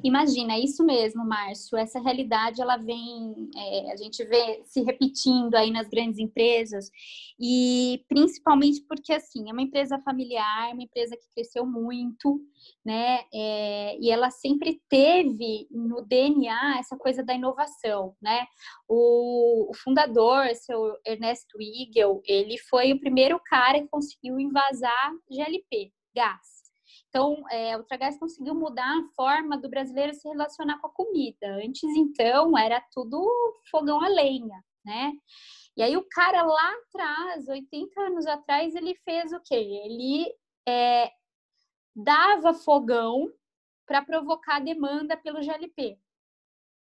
Imagina, 0.02 0.58
isso 0.58 0.84
mesmo, 0.84 1.24
Márcio. 1.24 1.76
Essa 1.76 2.00
realidade 2.00 2.60
ela 2.60 2.76
vem, 2.76 3.50
é, 3.56 3.92
a 3.92 3.96
gente 3.96 4.24
vê 4.24 4.62
se 4.64 4.82
repetindo 4.82 5.54
aí 5.54 5.70
nas 5.70 5.88
grandes 5.88 6.18
empresas 6.18 6.90
e 7.38 8.04
principalmente 8.08 8.82
porque 8.86 9.12
assim 9.12 9.48
é 9.48 9.52
uma 9.52 9.62
empresa 9.62 9.98
familiar, 10.00 10.72
uma 10.72 10.82
empresa 10.82 11.16
que 11.16 11.28
cresceu 11.34 11.66
muito, 11.66 12.40
né? 12.84 13.20
É, 13.32 13.98
e 14.00 14.10
ela 14.10 14.30
sempre 14.30 14.80
teve 14.88 15.66
no 15.70 16.02
DNA 16.02 16.78
essa 16.78 16.96
coisa 16.96 17.22
da 17.22 17.34
inovação, 17.34 18.14
né? 18.20 18.46
O, 18.88 19.70
o 19.70 19.74
fundador, 19.74 20.46
seu 20.54 20.96
Ernesto 21.06 21.60
Igel, 21.60 22.22
ele 22.26 22.58
foi 22.58 22.92
o 22.92 23.00
primeiro 23.00 23.40
cara 23.44 23.80
que 23.80 23.88
conseguiu 23.88 24.38
invasar 24.38 25.12
GLP, 25.30 25.92
gás. 26.14 26.63
Então, 27.14 27.44
é, 27.48 27.76
o 27.76 27.84
Tragás 27.84 28.18
conseguiu 28.18 28.56
mudar 28.56 28.88
a 28.88 29.08
forma 29.14 29.56
do 29.56 29.70
brasileiro 29.70 30.12
se 30.12 30.26
relacionar 30.28 30.80
com 30.80 30.88
a 30.88 30.90
comida. 30.90 31.46
Antes, 31.64 31.84
então, 31.96 32.58
era 32.58 32.80
tudo 32.92 33.24
fogão 33.70 34.02
a 34.02 34.08
lenha, 34.08 34.60
né? 34.84 35.12
E 35.76 35.82
aí 35.84 35.96
o 35.96 36.04
cara 36.08 36.42
lá 36.42 36.72
atrás, 36.72 37.46
80 37.46 38.00
anos 38.00 38.26
atrás, 38.26 38.74
ele 38.74 38.96
fez 39.04 39.32
o 39.32 39.38
quê? 39.38 39.54
Ele 39.54 40.34
é, 40.66 41.08
dava 41.94 42.52
fogão 42.52 43.32
para 43.86 44.02
provocar 44.02 44.58
demanda 44.58 45.16
pelo 45.16 45.40
GLP. 45.40 45.96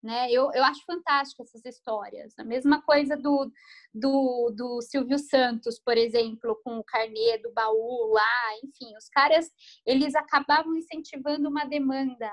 Né? 0.08 0.32
Eu, 0.32 0.50
eu 0.54 0.64
acho 0.64 0.86
fantástico 0.86 1.44
essas 1.44 1.66
histórias. 1.66 2.34
A 2.40 2.44
mesma 2.46 2.82
coisa 2.82 3.18
do, 3.18 3.52
do, 3.94 4.54
do 4.56 4.82
Silvio 4.82 5.20
Santos, 5.20 5.82
por 5.84 5.98
exemplo, 5.98 6.58
com 6.64 6.78
o 6.78 6.84
carnê 6.84 7.38
do 7.40 7.52
baú 7.52 8.14
lá, 8.14 8.56
enfim, 8.64 8.96
os 8.96 9.10
caras 9.10 9.52
eles 9.86 10.16
acabavam 10.16 10.78
incentivando 10.78 11.50
uma 11.50 11.66
demanda 11.66 12.32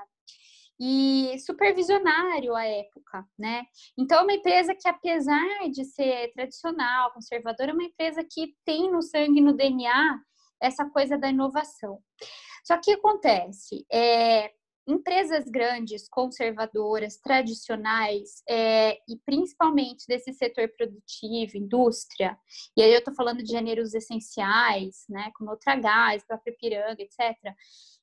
e 0.79 1.35
supervisionário 1.45 2.55
à 2.55 2.65
época, 2.65 3.27
né? 3.37 3.65
Então 3.99 4.19
é 4.19 4.21
uma 4.21 4.33
empresa 4.33 4.73
que 4.73 4.87
apesar 4.87 5.69
de 5.69 5.83
ser 5.83 6.31
tradicional, 6.31 7.11
conservadora, 7.11 7.71
é 7.71 7.73
uma 7.73 7.83
empresa 7.83 8.23
que 8.23 8.55
tem 8.63 8.89
no 8.89 9.01
sangue, 9.01 9.41
no 9.41 9.51
DNA 9.51 10.17
essa 10.61 10.89
coisa 10.89 11.17
da 11.17 11.27
inovação. 11.27 11.99
Só 12.63 12.77
que 12.77 12.93
acontece, 12.93 13.85
é, 13.91 14.53
empresas 14.87 15.45
grandes, 15.45 16.07
conservadoras, 16.07 17.17
tradicionais, 17.17 18.43
é, 18.47 18.97
e 19.07 19.17
principalmente 19.25 20.05
desse 20.07 20.31
setor 20.33 20.69
produtivo, 20.77 21.57
indústria, 21.57 22.37
e 22.77 22.81
aí 22.81 22.91
eu 22.91 22.99
estou 22.99 23.13
falando 23.13 23.43
de 23.43 23.51
gêneros 23.51 23.93
essenciais, 23.93 25.05
né, 25.09 25.31
como 25.35 25.51
Ultragás, 25.51 26.25
própria 26.25 26.55
Piranga, 26.59 27.01
etc., 27.01 27.35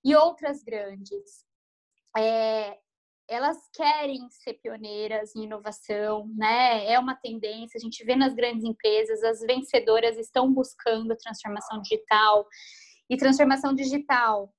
e 0.05 0.17
outras 0.17 0.63
grandes, 0.63 1.45
é, 2.17 2.77
elas 3.29 3.57
querem 3.73 4.29
ser 4.31 4.55
pioneiras 4.55 5.35
em 5.37 5.45
inovação, 5.45 6.29
né? 6.37 6.85
É 6.87 6.99
uma 6.99 7.15
tendência, 7.15 7.79
a 7.79 7.81
gente 7.81 8.05
vê 8.05 8.17
nas 8.17 8.35
grandes 8.35 8.65
empresas, 8.65 9.23
as 9.23 9.41
vencedoras 9.41 10.19
estão 10.19 10.53
buscando 10.53 11.17
transformação 11.17 11.81
digital, 11.81 12.47
e 13.09 13.17
transformação 13.17 13.75
digital 13.75 14.53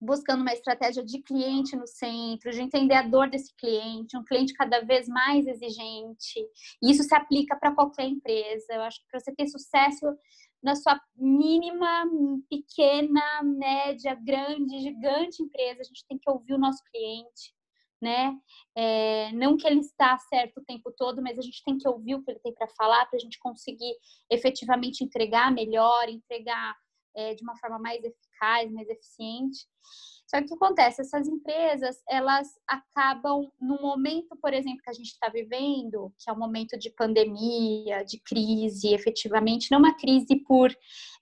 buscando 0.00 0.42
uma 0.42 0.52
estratégia 0.52 1.04
de 1.04 1.20
cliente 1.22 1.76
no 1.76 1.86
centro, 1.86 2.50
de 2.50 2.60
entender 2.60 2.94
a 2.94 3.02
dor 3.02 3.28
desse 3.28 3.54
cliente, 3.56 4.16
um 4.16 4.24
cliente 4.24 4.54
cada 4.54 4.80
vez 4.80 5.08
mais 5.08 5.46
exigente. 5.46 6.40
E 6.82 6.90
isso 6.90 7.02
se 7.02 7.14
aplica 7.14 7.56
para 7.56 7.74
qualquer 7.74 8.06
empresa. 8.06 8.72
Eu 8.72 8.82
acho 8.82 9.00
que 9.00 9.08
para 9.10 9.20
você 9.20 9.34
ter 9.34 9.48
sucesso 9.48 10.06
na 10.62 10.74
sua 10.74 11.00
mínima, 11.16 12.04
pequena, 12.48 13.42
média, 13.42 14.14
grande, 14.14 14.80
gigante 14.80 15.42
empresa, 15.42 15.80
a 15.80 15.84
gente 15.84 16.04
tem 16.08 16.18
que 16.18 16.30
ouvir 16.30 16.54
o 16.54 16.58
nosso 16.58 16.82
cliente, 16.90 17.54
né? 18.00 18.36
É, 18.76 19.32
não 19.32 19.56
que 19.56 19.66
ele 19.66 19.80
está 19.80 20.16
certo 20.18 20.58
o 20.58 20.64
tempo 20.64 20.92
todo, 20.96 21.22
mas 21.22 21.38
a 21.38 21.42
gente 21.42 21.62
tem 21.64 21.76
que 21.76 21.88
ouvir 21.88 22.14
o 22.14 22.22
que 22.22 22.30
ele 22.30 22.40
tem 22.40 22.54
para 22.54 22.68
falar 22.68 23.06
para 23.06 23.16
a 23.16 23.20
gente 23.20 23.38
conseguir 23.38 23.94
efetivamente 24.30 25.02
entregar 25.02 25.52
melhor, 25.52 26.08
entregar 26.08 26.76
é, 27.14 27.34
de 27.34 27.42
uma 27.42 27.56
forma 27.56 27.78
mais 27.78 28.02
eficaz, 28.04 28.70
mais 28.72 28.88
eficiente. 28.88 29.66
Só 30.28 30.36
que 30.38 30.44
o 30.44 30.48
que 30.48 30.54
acontece? 30.54 31.00
Essas 31.00 31.26
empresas, 31.26 31.96
elas 32.06 32.48
acabam, 32.66 33.50
no 33.58 33.80
momento, 33.80 34.36
por 34.36 34.52
exemplo, 34.52 34.82
que 34.82 34.90
a 34.90 34.92
gente 34.92 35.06
está 35.06 35.30
vivendo, 35.30 36.12
que 36.18 36.28
é 36.28 36.32
um 36.32 36.38
momento 36.38 36.78
de 36.78 36.90
pandemia, 36.90 38.04
de 38.04 38.20
crise, 38.20 38.92
efetivamente, 38.92 39.70
não 39.70 39.78
uma 39.78 39.96
crise 39.96 40.36
por 40.46 40.70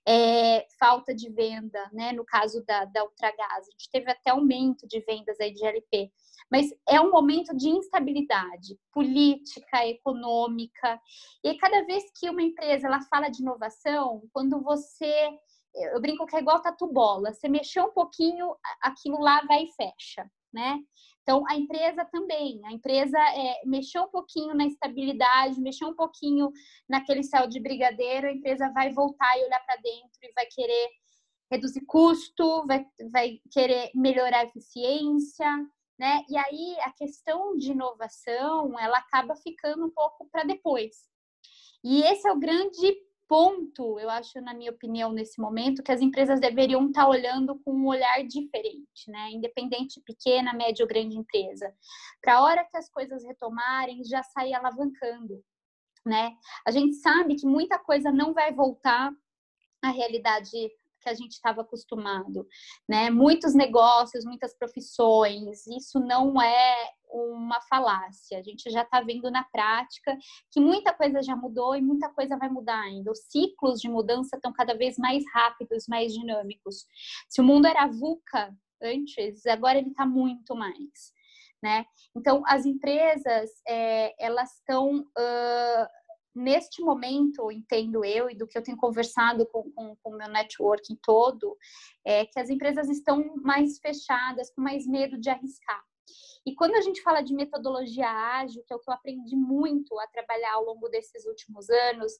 é, 0.04 0.66
falta 0.78 1.14
de 1.14 1.30
venda, 1.30 1.88
né? 1.92 2.10
No 2.12 2.24
caso 2.24 2.64
da, 2.66 2.84
da 2.84 3.04
Ultragás, 3.04 3.68
a 3.68 3.70
gente 3.70 3.88
teve 3.92 4.10
até 4.10 4.30
aumento 4.30 4.88
de 4.88 4.98
vendas 5.00 5.38
aí 5.40 5.52
de 5.52 5.64
LP, 5.64 6.10
mas 6.50 6.70
é 6.88 7.00
um 7.00 7.12
momento 7.12 7.56
de 7.56 7.68
instabilidade 7.68 8.76
política, 8.92 9.86
econômica, 9.86 11.00
e 11.44 11.54
cada 11.58 11.84
vez 11.84 12.04
que 12.18 12.28
uma 12.28 12.42
empresa 12.42 12.88
ela 12.88 13.00
fala 13.02 13.28
de 13.28 13.40
inovação, 13.40 14.22
quando 14.32 14.60
você 14.62 15.30
eu 15.76 16.00
brinco 16.00 16.26
que 16.26 16.36
é 16.36 16.40
igual 16.40 16.60
tatu 16.60 16.86
bola. 16.86 17.32
Você 17.32 17.48
mexeu 17.48 17.84
um 17.84 17.92
pouquinho, 17.92 18.54
aquilo 18.80 19.20
lá 19.20 19.42
vai 19.46 19.64
e 19.64 19.72
fecha, 19.72 20.30
né? 20.52 20.78
Então, 21.22 21.42
a 21.48 21.56
empresa 21.56 22.04
também. 22.04 22.60
A 22.64 22.72
empresa 22.72 23.18
é, 23.18 23.60
mexeu 23.64 24.04
um 24.04 24.10
pouquinho 24.10 24.54
na 24.54 24.64
estabilidade, 24.64 25.60
mexeu 25.60 25.88
um 25.88 25.94
pouquinho 25.94 26.52
naquele 26.88 27.22
céu 27.22 27.48
de 27.48 27.58
brigadeiro, 27.58 28.28
a 28.28 28.32
empresa 28.32 28.70
vai 28.72 28.92
voltar 28.92 29.36
e 29.36 29.44
olhar 29.44 29.60
para 29.66 29.76
dentro 29.76 30.18
e 30.22 30.32
vai 30.32 30.46
querer 30.46 30.88
reduzir 31.50 31.84
custo, 31.84 32.64
vai, 32.66 32.86
vai 33.10 33.40
querer 33.50 33.90
melhorar 33.94 34.40
a 34.40 34.44
eficiência, 34.44 35.50
né? 35.98 36.24
E 36.28 36.36
aí, 36.36 36.76
a 36.82 36.92
questão 36.92 37.56
de 37.56 37.72
inovação, 37.72 38.78
ela 38.78 38.98
acaba 38.98 39.34
ficando 39.36 39.84
um 39.84 39.90
pouco 39.90 40.28
para 40.30 40.44
depois. 40.44 41.08
E 41.82 42.02
esse 42.02 42.28
é 42.28 42.32
o 42.32 42.38
grande 42.38 42.96
ponto, 43.28 43.98
eu 43.98 44.08
acho, 44.08 44.40
na 44.40 44.54
minha 44.54 44.70
opinião, 44.70 45.12
nesse 45.12 45.40
momento, 45.40 45.82
que 45.82 45.92
as 45.92 46.00
empresas 46.00 46.40
deveriam 46.40 46.86
estar 46.86 47.08
olhando 47.08 47.58
com 47.60 47.72
um 47.72 47.86
olhar 47.86 48.22
diferente, 48.24 49.08
né? 49.08 49.30
Independente, 49.32 50.00
pequena, 50.04 50.52
média 50.52 50.84
ou 50.84 50.88
grande 50.88 51.16
empresa. 51.16 51.72
Para 52.22 52.36
a 52.36 52.42
hora 52.42 52.64
que 52.64 52.76
as 52.76 52.88
coisas 52.88 53.24
retomarem, 53.24 54.04
já 54.04 54.22
sair 54.22 54.54
alavancando, 54.54 55.42
né? 56.04 56.32
A 56.66 56.70
gente 56.70 56.94
sabe 56.94 57.36
que 57.36 57.46
muita 57.46 57.78
coisa 57.78 58.12
não 58.12 58.32
vai 58.32 58.52
voltar 58.52 59.12
à 59.82 59.90
realidade 59.90 60.50
que 61.06 61.10
a 61.10 61.14
gente 61.14 61.32
estava 61.32 61.60
acostumado, 61.60 62.46
né? 62.88 63.10
Muitos 63.10 63.54
negócios, 63.54 64.24
muitas 64.24 64.52
profissões, 64.58 65.64
isso 65.68 66.00
não 66.00 66.42
é 66.42 66.90
uma 67.08 67.60
falácia. 67.62 68.38
A 68.38 68.42
gente 68.42 68.68
já 68.68 68.82
está 68.82 69.00
vendo 69.00 69.30
na 69.30 69.44
prática 69.44 70.18
que 70.50 70.60
muita 70.60 70.92
coisa 70.92 71.22
já 71.22 71.36
mudou 71.36 71.76
e 71.76 71.80
muita 71.80 72.08
coisa 72.08 72.36
vai 72.36 72.48
mudar 72.48 72.80
ainda. 72.80 73.12
Os 73.12 73.20
ciclos 73.30 73.80
de 73.80 73.88
mudança 73.88 74.34
estão 74.34 74.52
cada 74.52 74.74
vez 74.74 74.98
mais 74.98 75.22
rápidos, 75.32 75.86
mais 75.88 76.12
dinâmicos. 76.12 76.84
Se 77.28 77.40
o 77.40 77.44
mundo 77.44 77.66
era 77.66 77.86
VUCA 77.86 78.52
antes, 78.82 79.46
agora 79.46 79.78
ele 79.78 79.90
está 79.90 80.04
muito 80.04 80.56
mais. 80.56 81.14
Né? 81.62 81.86
Então, 82.16 82.42
as 82.46 82.66
empresas, 82.66 83.50
é, 83.66 84.14
elas 84.18 84.56
estão 84.56 85.00
uh, 85.00 85.86
neste 86.36 86.82
momento, 86.82 87.50
entendo 87.50 88.04
eu, 88.04 88.30
e 88.30 88.36
do 88.36 88.46
que 88.46 88.56
eu 88.56 88.62
tenho 88.62 88.76
conversado 88.76 89.46
com, 89.46 89.70
com, 89.72 89.96
com 89.96 90.10
o 90.10 90.16
meu 90.16 90.28
networking 90.28 90.96
todo, 91.02 91.56
é 92.04 92.26
que 92.26 92.38
as 92.38 92.50
empresas 92.50 92.88
estão 92.88 93.36
mais 93.36 93.78
fechadas, 93.78 94.50
com 94.54 94.60
mais 94.60 94.86
medo 94.86 95.18
de 95.18 95.30
arriscar. 95.30 95.82
E 96.46 96.54
quando 96.54 96.76
a 96.76 96.80
gente 96.80 97.02
fala 97.02 97.22
de 97.22 97.34
metodologia 97.34 98.08
ágil, 98.08 98.62
que 98.64 98.72
é 98.72 98.76
o 98.76 98.78
que 98.78 98.88
eu 98.88 98.94
aprendi 98.94 99.34
muito 99.34 99.98
a 99.98 100.06
trabalhar 100.06 100.54
ao 100.54 100.64
longo 100.64 100.88
desses 100.88 101.26
últimos 101.26 101.68
anos, 101.68 102.12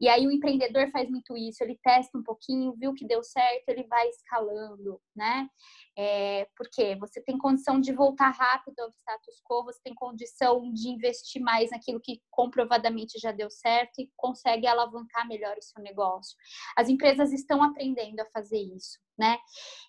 e 0.00 0.08
aí 0.08 0.26
o 0.26 0.32
empreendedor 0.32 0.90
faz 0.90 1.08
muito 1.08 1.36
isso, 1.36 1.62
ele 1.62 1.78
testa 1.80 2.18
um 2.18 2.22
pouquinho, 2.24 2.74
viu 2.76 2.92
que 2.92 3.06
deu 3.06 3.22
certo, 3.22 3.68
ele 3.68 3.84
vai 3.84 4.08
escalando, 4.08 5.00
né? 5.14 5.48
É, 5.96 6.48
porque 6.56 6.96
você 6.96 7.22
tem 7.22 7.38
condição 7.38 7.80
de 7.80 7.92
voltar 7.92 8.30
rápido 8.30 8.80
ao 8.80 8.90
status 8.90 9.40
quo, 9.44 9.64
você 9.64 9.80
tem 9.84 9.94
condição 9.94 10.72
de 10.72 10.88
investir 10.88 11.40
mais 11.40 11.70
naquilo 11.70 12.00
que 12.00 12.20
comprovadamente 12.30 13.18
já 13.20 13.30
deu 13.30 13.48
certo 13.48 14.00
e 14.00 14.10
consegue 14.16 14.66
alavancar 14.66 15.26
melhor 15.28 15.56
o 15.56 15.62
seu 15.62 15.80
negócio. 15.82 16.36
As 16.76 16.88
empresas 16.88 17.32
estão 17.32 17.62
aprendendo 17.62 18.18
a 18.20 18.26
fazer 18.26 18.58
isso 18.58 18.98
né? 19.18 19.38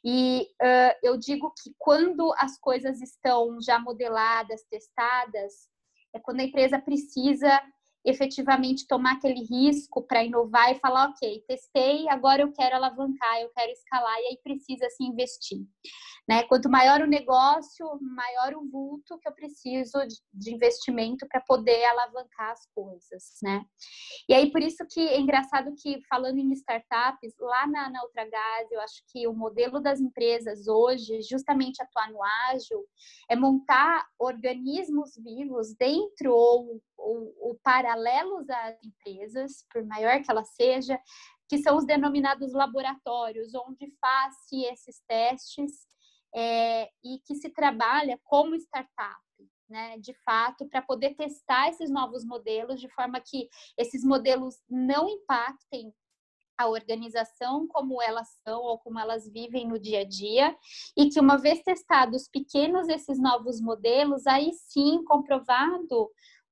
E 0.04 0.48
uh, 0.62 0.96
eu 1.04 1.18
digo 1.18 1.54
que 1.62 1.74
quando 1.78 2.34
as 2.38 2.58
coisas 2.60 3.02
estão 3.02 3.62
já 3.62 3.80
modeladas, 3.80 4.64
testadas, 4.70 5.70
é 6.14 6.20
quando 6.20 6.40
a 6.40 6.44
empresa 6.44 6.80
precisa 6.80 7.62
efetivamente 8.06 8.88
tomar 8.88 9.14
aquele 9.14 9.42
risco 9.44 10.02
para 10.02 10.24
inovar 10.24 10.72
e 10.72 10.80
falar, 10.80 11.10
ok, 11.10 11.44
testei, 11.48 12.08
agora 12.10 12.42
eu 12.42 12.52
quero 12.52 12.76
alavancar, 12.76 13.42
eu 13.42 13.50
quero 13.56 13.72
escalar 13.72 14.18
e 14.20 14.28
aí 14.28 14.40
precisa 14.44 14.90
se 14.90 15.04
investir. 15.04 15.60
Né? 16.28 16.44
Quanto 16.44 16.70
maior 16.70 17.02
o 17.02 17.08
negócio, 17.08 17.86
maior 18.02 18.54
o 18.54 18.70
vulto 18.70 19.18
que 19.18 19.28
eu 19.28 19.34
preciso 19.34 19.98
de 20.32 20.54
investimento 20.54 21.28
para 21.28 21.42
poder 21.42 21.84
alavancar 21.86 22.52
as 22.52 22.68
coisas, 22.68 23.24
né? 23.42 23.64
E 24.28 24.34
aí 24.36 24.52
por 24.52 24.62
isso 24.62 24.86
que 24.92 25.00
é 25.00 25.20
engraçado 25.20 25.74
que 25.76 26.00
falando 26.08 26.38
em 26.38 26.52
startups, 26.54 27.34
lá 27.40 27.66
na, 27.66 27.90
na 27.90 28.04
Ultragás, 28.04 28.72
eu 28.72 28.80
acho 28.80 29.02
que 29.12 29.28
o 29.28 29.34
modelo 29.34 29.80
das 29.80 30.00
empresas 30.00 30.68
hoje, 30.68 31.20
justamente 31.24 31.82
atuar 31.82 32.12
no 32.12 32.20
ágil, 32.52 32.86
é 33.28 33.36
montar 33.36 34.06
organismos 34.20 35.16
vivos 35.18 35.74
dentro 35.76 36.32
ou, 36.32 36.80
ou, 37.00 37.36
ou 37.40 37.60
paralelos 37.64 38.50
às 38.50 38.84
empresas, 38.84 39.66
por 39.72 39.84
maior 39.86 40.22
que 40.22 40.30
ela 40.30 40.44
seja, 40.44 41.00
que 41.48 41.58
são 41.58 41.78
os 41.78 41.86
denominados 41.86 42.54
laboratórios, 42.54 43.54
onde 43.56 43.92
faz-se 44.00 44.64
esses 44.66 45.02
testes 45.08 45.88
é, 46.36 46.90
e 47.04 47.20
que 47.26 47.36
se 47.36 47.50
trabalha 47.50 48.20
como 48.24 48.56
startup. 48.56 49.20
Né, 49.68 50.00
de 50.00 50.16
fato, 50.26 50.68
para 50.68 50.82
poder 50.82 51.14
testar 51.14 51.70
esses 51.70 51.92
novos 51.92 52.26
modelos, 52.26 52.82
de 52.82 52.90
forma 52.90 53.22
que 53.22 53.48
esses 53.78 54.04
modelos 54.04 54.56
não 54.68 55.08
impactem 55.08 55.94
a 56.60 56.68
organização 56.68 57.66
como 57.68 58.02
elas 58.02 58.28
são 58.44 58.62
ou 58.62 58.78
como 58.80 59.00
elas 59.00 59.30
vivem 59.30 59.66
no 59.68 59.80
dia 59.80 60.02
a 60.02 60.04
dia, 60.04 60.58
e 60.98 61.08
que 61.10 61.20
uma 61.20 61.38
vez 61.38 61.62
testados 61.62 62.28
pequenos 62.28 62.90
esses 62.90 63.18
novos 63.18 63.62
modelos, 63.62 64.28
aí 64.28 64.52
sim 64.54 65.04
comprovado 65.06 66.10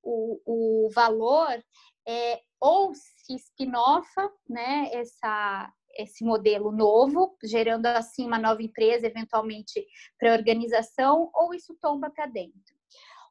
o, 0.07 0.85
o 0.85 0.89
valor, 0.91 1.61
é, 2.07 2.39
ou 2.61 2.93
se 2.95 3.35
spin-offa 3.35 4.31
né, 4.47 4.89
essa, 4.93 5.73
esse 5.97 6.23
modelo 6.23 6.71
novo, 6.71 7.35
gerando 7.43 7.85
assim 7.87 8.25
uma 8.25 8.39
nova 8.39 8.63
empresa, 8.63 9.05
eventualmente 9.05 9.85
para 10.17 10.33
organização, 10.33 11.29
ou 11.33 11.53
isso 11.53 11.77
tomba 11.81 12.09
para 12.09 12.25
dentro. 12.27 12.77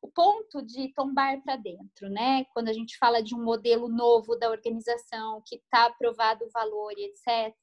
O 0.03 0.09
ponto 0.09 0.63
de 0.65 0.93
tombar 0.95 1.43
para 1.43 1.57
dentro, 1.57 2.09
né? 2.11 2.45
Quando 2.53 2.69
a 2.69 2.73
gente 2.73 2.97
fala 2.99 3.23
de 3.23 3.35
um 3.35 3.43
modelo 3.43 3.89
novo 3.89 4.37
da 4.37 4.51
organização, 4.51 5.43
que 5.45 5.57
está 5.57 5.87
aprovado 5.87 6.45
o 6.45 6.51
valor 6.51 6.93
e 6.97 7.07
etc., 7.07 7.55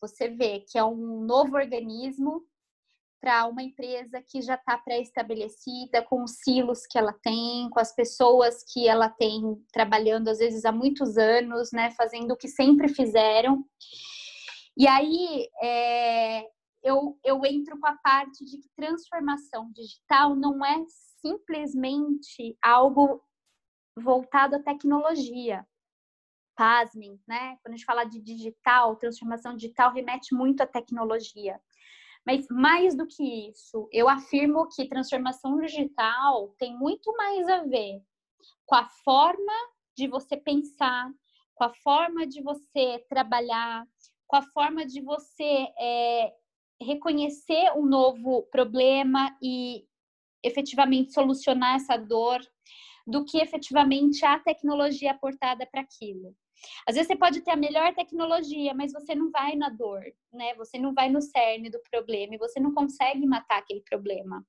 você 0.00 0.28
vê 0.28 0.60
que 0.60 0.78
é 0.78 0.84
um 0.84 1.24
novo 1.24 1.56
organismo 1.56 2.42
para 3.20 3.46
uma 3.46 3.62
empresa 3.62 4.22
que 4.22 4.40
já 4.40 4.54
está 4.54 4.78
pré-estabelecida, 4.78 6.02
com 6.02 6.22
os 6.22 6.36
silos 6.42 6.86
que 6.86 6.98
ela 6.98 7.12
tem, 7.12 7.68
com 7.68 7.78
as 7.78 7.94
pessoas 7.94 8.64
que 8.72 8.88
ela 8.88 9.10
tem 9.10 9.62
trabalhando, 9.72 10.28
às 10.28 10.38
vezes 10.38 10.64
há 10.64 10.72
muitos 10.72 11.18
anos, 11.18 11.70
né, 11.70 11.90
fazendo 11.90 12.32
o 12.32 12.36
que 12.36 12.48
sempre 12.48 12.88
fizeram. 12.88 13.64
E 14.76 14.86
aí 14.86 15.48
é, 15.62 16.46
eu, 16.82 17.18
eu 17.22 17.44
entro 17.44 17.78
com 17.78 17.86
a 17.86 17.96
parte 17.98 18.44
de 18.44 18.58
que 18.58 18.68
transformação 18.74 19.70
digital 19.72 20.34
não 20.34 20.64
é 20.64 20.82
simplesmente 21.20 22.56
algo 22.62 23.22
voltado 23.96 24.56
à 24.56 24.62
tecnologia. 24.62 25.66
Pasmem, 26.56 27.20
né? 27.26 27.56
Quando 27.62 27.74
a 27.74 27.76
gente 27.76 27.84
fala 27.84 28.04
de 28.04 28.20
digital, 28.20 28.96
transformação 28.96 29.56
digital 29.56 29.92
remete 29.92 30.34
muito 30.34 30.62
à 30.62 30.66
tecnologia. 30.66 31.60
Mas 32.26 32.46
mais 32.50 32.94
do 32.94 33.06
que 33.06 33.50
isso, 33.50 33.88
eu 33.92 34.08
afirmo 34.08 34.68
que 34.68 34.88
transformação 34.88 35.58
digital 35.58 36.54
tem 36.58 36.76
muito 36.76 37.12
mais 37.16 37.48
a 37.48 37.64
ver 37.64 38.02
com 38.66 38.74
a 38.74 38.88
forma 39.04 39.52
de 39.96 40.06
você 40.06 40.36
pensar, 40.36 41.10
com 41.54 41.64
a 41.64 41.74
forma 41.74 42.26
de 42.26 42.42
você 42.42 43.04
trabalhar, 43.08 43.86
com 44.26 44.36
a 44.36 44.42
forma 44.42 44.86
de 44.86 45.00
você 45.00 45.66
é, 45.78 46.32
reconhecer 46.80 47.72
um 47.76 47.84
novo 47.84 48.42
problema 48.44 49.36
e 49.42 49.84
efetivamente 50.42 51.12
solucionar 51.12 51.76
essa 51.76 51.96
dor, 51.96 52.40
do 53.06 53.24
que 53.24 53.38
efetivamente 53.38 54.24
a 54.24 54.38
tecnologia 54.38 55.10
aportada 55.10 55.66
para 55.66 55.80
aquilo. 55.80 56.34
Às 56.86 56.94
vezes 56.94 57.08
você 57.08 57.16
pode 57.16 57.40
ter 57.40 57.50
a 57.50 57.56
melhor 57.56 57.94
tecnologia, 57.94 58.74
mas 58.74 58.92
você 58.92 59.14
não 59.14 59.30
vai 59.30 59.56
na 59.56 59.68
dor, 59.68 60.02
né? 60.32 60.54
Você 60.54 60.78
não 60.78 60.92
vai 60.92 61.08
no 61.08 61.20
cerne 61.20 61.70
do 61.70 61.80
problema 61.90 62.34
e 62.34 62.38
você 62.38 62.60
não 62.60 62.72
consegue 62.74 63.26
matar 63.26 63.58
aquele 63.58 63.82
problema. 63.82 64.44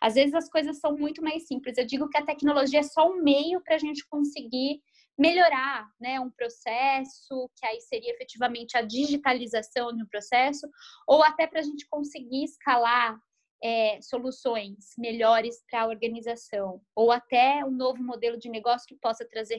Às 0.00 0.14
vezes 0.14 0.34
as 0.34 0.48
coisas 0.48 0.78
são 0.78 0.96
muito 0.96 1.22
mais 1.22 1.46
simples. 1.46 1.78
Eu 1.78 1.86
digo 1.86 2.08
que 2.08 2.18
a 2.18 2.24
tecnologia 2.24 2.80
é 2.80 2.82
só 2.82 3.08
um 3.08 3.22
meio 3.22 3.60
para 3.62 3.76
a 3.76 3.78
gente 3.78 4.06
conseguir 4.08 4.80
melhorar 5.16 5.88
né, 6.00 6.18
um 6.18 6.30
processo, 6.30 7.48
que 7.56 7.66
aí 7.66 7.80
seria 7.80 8.12
efetivamente 8.12 8.76
a 8.76 8.82
digitalização 8.82 9.94
de 9.94 10.02
um 10.02 10.06
processo, 10.06 10.68
ou 11.06 11.22
até 11.22 11.46
para 11.46 11.60
a 11.60 11.62
gente 11.62 11.86
conseguir 11.88 12.44
escalar 12.44 13.18
é, 13.62 13.98
soluções 14.02 14.92
melhores 14.98 15.62
para 15.70 15.82
a 15.82 15.86
organização, 15.86 16.82
ou 16.94 17.10
até 17.10 17.64
um 17.64 17.70
novo 17.70 18.02
modelo 18.02 18.36
de 18.36 18.48
negócio 18.48 18.86
que 18.86 18.96
possa 18.96 19.24
trazer 19.26 19.58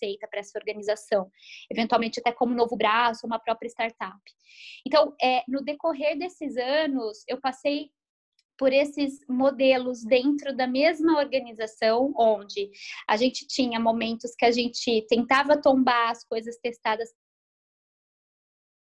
receita 0.00 0.26
para 0.26 0.40
essa 0.40 0.58
organização, 0.58 1.30
eventualmente 1.70 2.20
até 2.20 2.32
como 2.32 2.54
novo 2.54 2.76
braço, 2.76 3.26
uma 3.26 3.38
própria 3.38 3.68
startup. 3.68 4.20
Então, 4.86 5.14
é, 5.22 5.42
no 5.46 5.62
decorrer 5.62 6.18
desses 6.18 6.56
anos, 6.56 7.22
eu 7.28 7.40
passei 7.40 7.90
por 8.58 8.72
esses 8.72 9.20
modelos 9.26 10.04
dentro 10.04 10.54
da 10.54 10.66
mesma 10.66 11.18
organização, 11.18 12.12
onde 12.16 12.70
a 13.08 13.16
gente 13.16 13.46
tinha 13.46 13.80
momentos 13.80 14.34
que 14.34 14.44
a 14.44 14.50
gente 14.50 15.06
tentava 15.08 15.60
tombar 15.60 16.10
as 16.10 16.24
coisas 16.24 16.58
testadas 16.58 17.10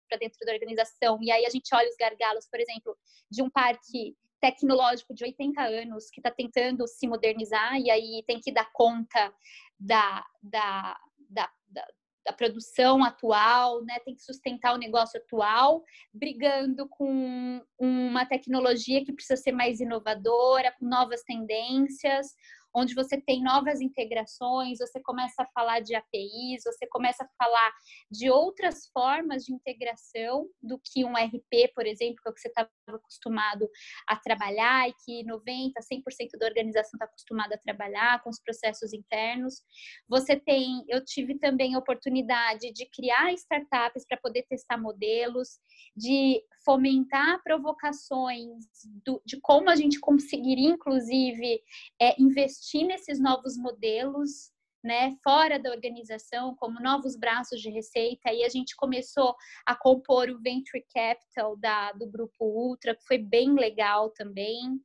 para 0.09 0.17
dentro 0.17 0.39
da 0.45 0.51
organização, 0.51 1.17
e 1.21 1.31
aí 1.31 1.45
a 1.45 1.49
gente 1.49 1.73
olha 1.73 1.89
os 1.89 1.95
gargalos, 1.95 2.47
por 2.47 2.59
exemplo, 2.59 2.95
de 3.31 3.41
um 3.41 3.49
parque 3.49 4.15
tecnológico 4.43 5.13
de 5.13 5.23
80 5.23 5.61
anos 5.61 6.09
que 6.09 6.19
está 6.19 6.29
tentando 6.29 6.85
se 6.85 7.07
modernizar 7.07 7.79
e 7.79 7.89
aí 7.89 8.21
tem 8.27 8.41
que 8.41 8.51
dar 8.51 8.69
conta 8.73 9.33
da, 9.79 10.25
da, 10.41 10.99
da, 11.29 11.49
da 11.69 11.87
da 12.25 12.31
produção 12.31 13.03
atual, 13.03 13.83
né? 13.83 13.99
Tem 13.99 14.15
que 14.15 14.23
sustentar 14.23 14.73
o 14.73 14.77
negócio 14.77 15.19
atual, 15.19 15.83
brigando 16.13 16.87
com 16.87 17.61
uma 17.77 18.25
tecnologia 18.25 19.03
que 19.03 19.11
precisa 19.11 19.35
ser 19.35 19.51
mais 19.51 19.81
inovadora, 19.81 20.73
com 20.79 20.85
novas 20.85 21.21
tendências, 21.23 22.27
onde 22.73 22.95
você 22.95 23.21
tem 23.21 23.43
novas 23.43 23.81
integrações, 23.81 24.79
você 24.79 24.99
começa 25.01 25.43
a 25.43 25.47
falar 25.47 25.79
de 25.79 25.93
APIs, 25.93 26.63
você 26.65 26.87
começa 26.87 27.23
a 27.23 27.43
falar 27.43 27.71
de 28.09 28.29
outras 28.29 28.87
formas 28.87 29.43
de 29.43 29.53
integração 29.53 30.47
do 30.61 30.79
que 30.79 31.05
um 31.05 31.13
RP, 31.13 31.71
por 31.75 31.85
exemplo, 31.85 32.15
que 32.23 32.29
é 32.29 32.31
o 32.31 32.33
que 32.33 32.41
você 32.41 32.47
estava 32.47 32.69
acostumado 32.87 33.69
a 34.07 34.15
trabalhar 34.15 34.89
e 34.89 34.93
que 35.05 35.23
90, 35.23 35.79
100% 35.79 36.37
da 36.39 36.47
organização 36.47 36.91
está 36.93 37.05
acostumada 37.05 37.55
a 37.55 37.57
trabalhar 37.57 38.21
com 38.23 38.29
os 38.29 38.39
processos 38.39 38.93
internos. 38.93 39.61
Você 40.07 40.35
tem, 40.35 40.83
eu 40.87 41.03
tive 41.03 41.37
também 41.39 41.75
a 41.75 41.79
oportunidade 41.79 42.71
de 42.71 42.85
criar 42.89 43.33
startups 43.33 44.05
para 44.07 44.17
poder 44.17 44.43
testar 44.43 44.77
modelos, 44.77 45.59
de 45.95 46.41
fomentar 46.65 47.41
provocações 47.43 48.65
do, 49.05 49.21
de 49.25 49.39
como 49.41 49.69
a 49.69 49.75
gente 49.75 49.99
conseguiria, 49.99 50.69
inclusive, 50.69 51.61
é, 52.01 52.21
investir 52.21 52.85
nesses 52.85 53.19
novos 53.19 53.57
modelos, 53.57 54.52
né, 54.83 55.15
fora 55.23 55.57
da 55.57 55.71
organização, 55.71 56.55
como 56.55 56.81
novos 56.81 57.15
braços 57.15 57.61
de 57.61 57.69
receita, 57.69 58.31
e 58.33 58.43
a 58.43 58.49
gente 58.49 58.75
começou 58.75 59.35
a 59.65 59.75
compor 59.75 60.29
o 60.29 60.41
Venture 60.41 60.83
Capital 60.93 61.55
da, 61.57 61.91
do 61.93 62.09
Grupo 62.09 62.45
Ultra, 62.45 62.95
que 62.95 63.05
foi 63.05 63.17
bem 63.17 63.53
legal 63.53 64.09
também. 64.11 64.79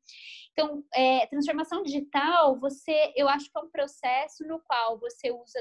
Então, 0.52 0.84
é, 0.94 1.26
transformação 1.26 1.82
digital, 1.82 2.58
você, 2.60 3.12
eu 3.16 3.28
acho 3.28 3.50
que 3.50 3.58
é 3.58 3.60
um 3.60 3.70
processo 3.70 4.46
no 4.46 4.60
qual 4.60 4.98
você 5.00 5.32
usa 5.32 5.60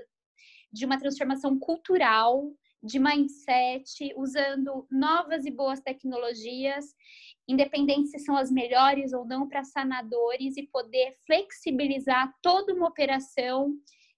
de 0.71 0.85
uma 0.85 0.99
transformação 0.99 1.57
cultural, 1.57 2.51
de 2.83 2.99
mindset, 2.99 4.13
usando 4.15 4.87
novas 4.91 5.45
e 5.45 5.51
boas 5.51 5.79
tecnologias, 5.79 6.85
independente 7.47 8.09
se 8.09 8.19
são 8.19 8.37
as 8.37 8.51
melhores 8.51 9.13
ou 9.13 9.25
não, 9.25 9.47
para 9.47 9.63
sanadores 9.63 10.57
e 10.57 10.67
poder 10.67 11.15
flexibilizar 11.25 12.31
toda 12.41 12.73
uma 12.73 12.87
operação 12.87 13.73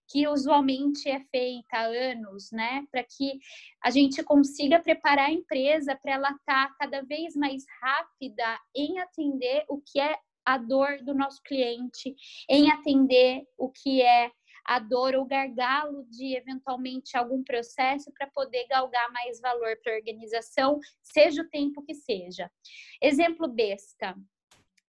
que 0.10 0.28
usualmente 0.28 1.08
é 1.08 1.20
feita 1.32 1.78
há 1.78 1.84
anos, 1.84 2.52
né? 2.52 2.86
Para 2.92 3.04
que 3.04 3.40
a 3.84 3.92
gente 3.92 4.24
consiga 4.24 4.80
preparar 4.80 5.30
a 5.30 5.32
empresa 5.32 5.96
para 5.96 6.14
ela 6.14 6.32
estar 6.32 6.70
tá 6.70 6.76
cada 6.80 7.02
vez 7.02 7.36
mais 7.36 7.64
rápida 7.82 8.60
em 8.76 9.00
atender 9.00 9.66
o 9.70 9.80
que 9.80 10.00
é 10.00 10.18
a 10.46 10.58
dor 10.58 11.04
do 11.04 11.14
nosso 11.14 11.42
cliente, 11.44 12.16
em 12.50 12.72
atender 12.72 13.44
o 13.58 13.70
que 13.70 14.02
é 14.02 14.32
a 14.66 14.80
dor 14.80 15.16
ou 15.16 15.26
gargalo 15.26 16.06
de 16.10 16.36
eventualmente 16.36 17.18
algum 17.18 17.44
processo 17.44 18.12
para 18.14 18.28
poder 18.28 18.68
galgar 18.68 19.12
mais 19.12 19.40
valor 19.40 19.78
para 19.82 19.94
a 19.94 19.96
organização, 19.96 20.80
seja 21.02 21.42
o 21.42 21.50
tempo 21.50 21.84
que 21.84 21.94
seja. 21.94 22.52
Exemplo 23.02 23.48
besta, 23.48 24.16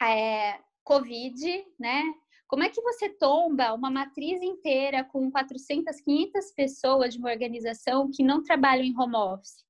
é, 0.02 0.58
Covid, 0.82 1.64
né? 1.78 2.02
Como 2.50 2.64
é 2.64 2.68
que 2.68 2.82
você 2.82 3.08
tomba 3.08 3.72
uma 3.72 3.88
matriz 3.88 4.42
inteira 4.42 5.04
com 5.04 5.30
400, 5.30 6.00
500 6.00 6.50
pessoas 6.50 7.14
de 7.14 7.20
uma 7.20 7.30
organização 7.30 8.10
que 8.12 8.24
não 8.24 8.42
trabalham 8.42 8.84
em 8.84 8.98
home 8.98 9.14
office? 9.14 9.64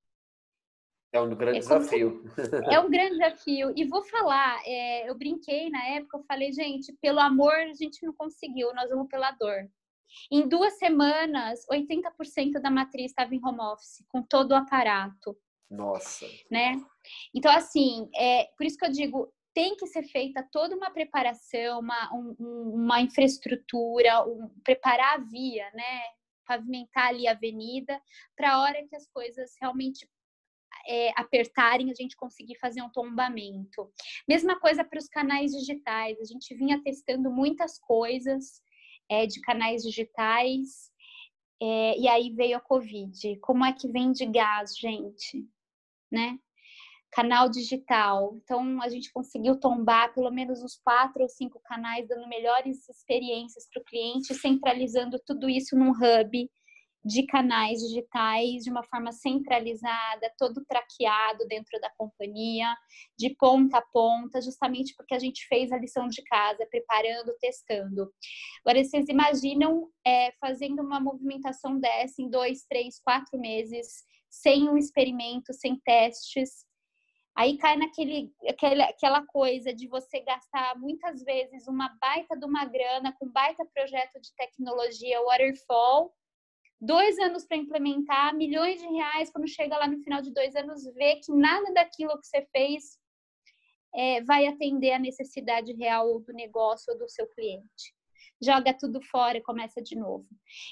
É 1.13 1.21
um 1.21 1.29
grande 1.29 1.59
é 1.59 1.61
desafio. 1.61 2.25
É 2.73 2.81
um 2.81 2.89
grande 2.89 3.19
desafio. 3.19 3.71
E 3.77 3.85
vou 3.85 4.03
falar, 4.05 4.63
é, 4.65 5.11
eu 5.11 5.15
brinquei 5.15 5.69
na 5.69 5.85
época, 5.89 6.17
eu 6.17 6.25
falei, 6.25 6.53
gente, 6.53 6.91
pelo 7.03 7.21
amor 7.21 7.53
a 7.53 7.75
gente 7.75 8.03
não 8.03 8.15
conseguiu, 8.15 8.73
nós 8.73 8.89
vamos 8.89 9.09
pela 9.09 9.31
dor. 9.33 9.69
Em 10.33 10.49
duas 10.49 10.79
semanas, 10.79 11.67
80% 11.71 12.63
da 12.63 12.71
matriz 12.71 13.11
estava 13.11 13.35
em 13.35 13.45
home 13.45 13.61
office, 13.61 14.03
com 14.09 14.23
todo 14.23 14.53
o 14.53 14.57
aparato. 14.57 15.37
Nossa. 15.71 16.25
Né? 16.51 16.83
Então, 17.35 17.53
assim, 17.53 18.09
é, 18.17 18.49
por 18.57 18.65
isso 18.65 18.79
que 18.79 18.87
eu 18.87 18.91
digo, 18.91 19.31
tem 19.61 19.77
que 19.77 19.87
ser 19.87 20.05
feita 20.05 20.43
toda 20.51 20.75
uma 20.75 20.91
preparação, 20.91 21.81
uma, 21.81 22.15
um, 22.15 22.73
uma 22.77 23.03
infraestrutura, 23.03 24.27
um, 24.27 24.49
preparar 24.65 25.17
a 25.17 25.23
via, 25.23 25.71
né? 25.75 26.01
Pavimentar 26.47 27.09
ali 27.09 27.29
a 27.29 27.33
avenida, 27.33 28.01
para 28.35 28.55
a 28.55 28.63
hora 28.63 28.83
que 28.89 28.97
as 28.97 29.07
coisas 29.09 29.53
realmente 29.61 30.09
é, 30.89 31.11
apertarem, 31.15 31.91
a 31.91 31.95
gente 31.95 32.17
conseguir 32.17 32.57
fazer 32.57 32.81
um 32.81 32.89
tombamento. 32.89 33.93
Mesma 34.27 34.59
coisa 34.59 34.83
para 34.83 34.99
os 34.99 35.09
canais 35.09 35.51
digitais, 35.53 36.19
a 36.19 36.25
gente 36.25 36.55
vinha 36.55 36.83
testando 36.83 37.31
muitas 37.31 37.79
coisas 37.79 38.63
é, 39.11 39.27
de 39.27 39.43
canais 39.43 39.83
digitais, 39.83 40.91
é, 41.61 41.99
e 41.99 42.09
aí 42.09 42.31
veio 42.31 42.57
a 42.57 42.61
Covid. 42.61 43.37
Como 43.41 43.63
é 43.63 43.75
que 43.75 43.89
vende 43.89 44.25
gás, 44.25 44.75
gente? 44.75 45.47
Né? 46.11 46.39
Canal 47.13 47.49
digital. 47.49 48.37
Então, 48.43 48.81
a 48.81 48.89
gente 48.89 49.13
conseguiu 49.13 49.59
tombar 49.59 50.15
pelo 50.15 50.31
menos 50.31 50.63
uns 50.63 50.77
quatro 50.77 51.23
ou 51.23 51.29
cinco 51.29 51.61
canais, 51.65 52.07
dando 52.09 52.29
melhores 52.29 52.89
experiências 52.89 53.69
para 53.73 53.81
o 53.83 53.85
cliente, 53.85 54.35
centralizando 54.35 55.19
tudo 55.27 55.49
isso 55.49 55.77
num 55.77 55.91
hub 55.91 56.51
de 57.05 57.25
canais 57.27 57.81
digitais 57.81 58.63
de 58.63 58.71
uma 58.71 58.83
forma 58.85 59.11
centralizada, 59.13 60.33
todo 60.39 60.65
traqueado 60.67 61.47
dentro 61.49 61.81
da 61.81 61.91
companhia, 61.97 62.67
de 63.19 63.35
ponta 63.37 63.79
a 63.79 63.83
ponta, 63.83 64.41
justamente 64.43 64.95
porque 64.95 65.15
a 65.15 65.19
gente 65.19 65.47
fez 65.47 65.73
a 65.73 65.79
lição 65.79 66.09
de 66.09 66.23
casa, 66.23 66.67
preparando, 66.71 67.35
testando. 67.41 68.13
Agora, 68.65 68.85
vocês 68.85 69.09
imaginam 69.09 69.89
é, 70.07 70.33
fazendo 70.33 70.83
uma 70.83 71.01
movimentação 71.01 71.79
dessa 71.79 72.21
em 72.21 72.29
dois, 72.29 72.65
três, 72.69 73.01
quatro 73.01 73.39
meses, 73.39 74.05
sem 74.29 74.69
um 74.69 74.77
experimento, 74.77 75.53
sem 75.55 75.77
testes, 75.81 76.67
Aí 77.41 77.57
cai 77.57 77.75
naquele 77.75 78.31
aquela, 78.47 78.85
aquela 78.85 79.27
coisa 79.27 79.73
de 79.73 79.89
você 79.89 80.21
gastar 80.21 80.79
muitas 80.79 81.23
vezes 81.23 81.67
uma 81.67 81.89
baita 81.99 82.37
de 82.37 82.45
uma 82.45 82.67
grana 82.67 83.17
com 83.19 83.27
baita 83.31 83.65
projeto 83.73 84.21
de 84.21 84.31
tecnologia 84.37 85.23
waterfall 85.23 86.13
dois 86.79 87.19
anos 87.19 87.47
para 87.47 87.57
implementar, 87.57 88.37
milhões 88.37 88.79
de 88.79 88.87
reais, 88.89 89.31
quando 89.31 89.49
chega 89.49 89.79
lá 89.79 89.89
no 89.89 90.03
final 90.03 90.21
de 90.21 90.35
dois 90.35 90.55
anos, 90.55 90.85
vê 90.93 91.17
que 91.17 91.33
nada 91.33 91.73
daquilo 91.73 92.21
que 92.21 92.27
você 92.27 92.47
fez 92.53 92.99
é, 93.95 94.23
vai 94.23 94.47
atender 94.47 94.93
a 94.93 94.99
necessidade 94.99 95.73
real 95.73 96.21
do 96.21 96.35
negócio 96.35 96.93
ou 96.93 96.99
do 96.99 97.09
seu 97.09 97.27
cliente. 97.29 97.95
Joga 98.39 98.75
tudo 98.75 99.01
fora 99.01 99.39
e 99.39 99.43
começa 99.43 99.81
de 99.81 99.97
novo. 99.97 100.27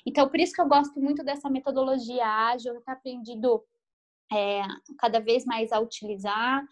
Então, 0.06 0.28
por 0.28 0.38
isso 0.38 0.52
que 0.52 0.60
eu 0.60 0.68
gosto 0.68 1.00
muito 1.00 1.24
dessa 1.24 1.48
metodologia 1.48 2.26
ágil, 2.26 2.74
eu 2.74 2.82
tenho 2.82 2.94
aprendido 2.94 3.64
é, 4.32 4.62
cada 4.98 5.20
vez 5.20 5.44
mais 5.44 5.72
a 5.72 5.80
utilizar. 5.80 6.62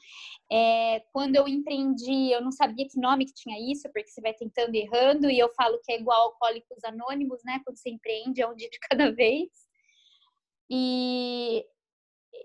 É, 0.50 1.00
quando 1.12 1.36
eu 1.36 1.48
empreendi, 1.48 2.30
eu 2.30 2.40
não 2.40 2.52
sabia 2.52 2.86
que 2.88 3.00
nome 3.00 3.26
que 3.26 3.34
tinha 3.34 3.58
isso, 3.72 3.90
porque 3.92 4.08
você 4.08 4.20
vai 4.20 4.34
tentando 4.34 4.74
e 4.74 4.80
errando, 4.80 5.30
e 5.30 5.38
eu 5.38 5.52
falo 5.54 5.80
que 5.82 5.92
é 5.92 6.00
igual 6.00 6.28
Alcoólicos 6.28 6.84
Anônimos, 6.84 7.42
né? 7.44 7.60
Quando 7.64 7.76
você 7.78 7.90
empreende, 7.90 8.42
é 8.42 8.48
um 8.48 8.54
dia 8.54 8.68
de 8.70 8.78
cada 8.80 9.10
vez. 9.12 9.48
E 10.70 11.64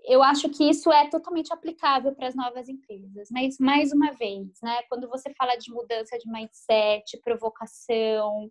eu 0.04 0.22
acho 0.22 0.48
que 0.48 0.68
isso 0.68 0.92
é 0.92 1.08
totalmente 1.08 1.52
aplicável 1.52 2.14
para 2.14 2.28
as 2.28 2.34
novas 2.34 2.68
empresas. 2.68 3.28
Mas, 3.30 3.58
mais 3.58 3.92
uma 3.92 4.12
vez, 4.12 4.48
né? 4.62 4.82
Quando 4.88 5.08
você 5.08 5.32
fala 5.34 5.56
de 5.56 5.70
mudança 5.70 6.18
de 6.18 6.30
mindset, 6.30 7.18
provocação, 7.22 8.50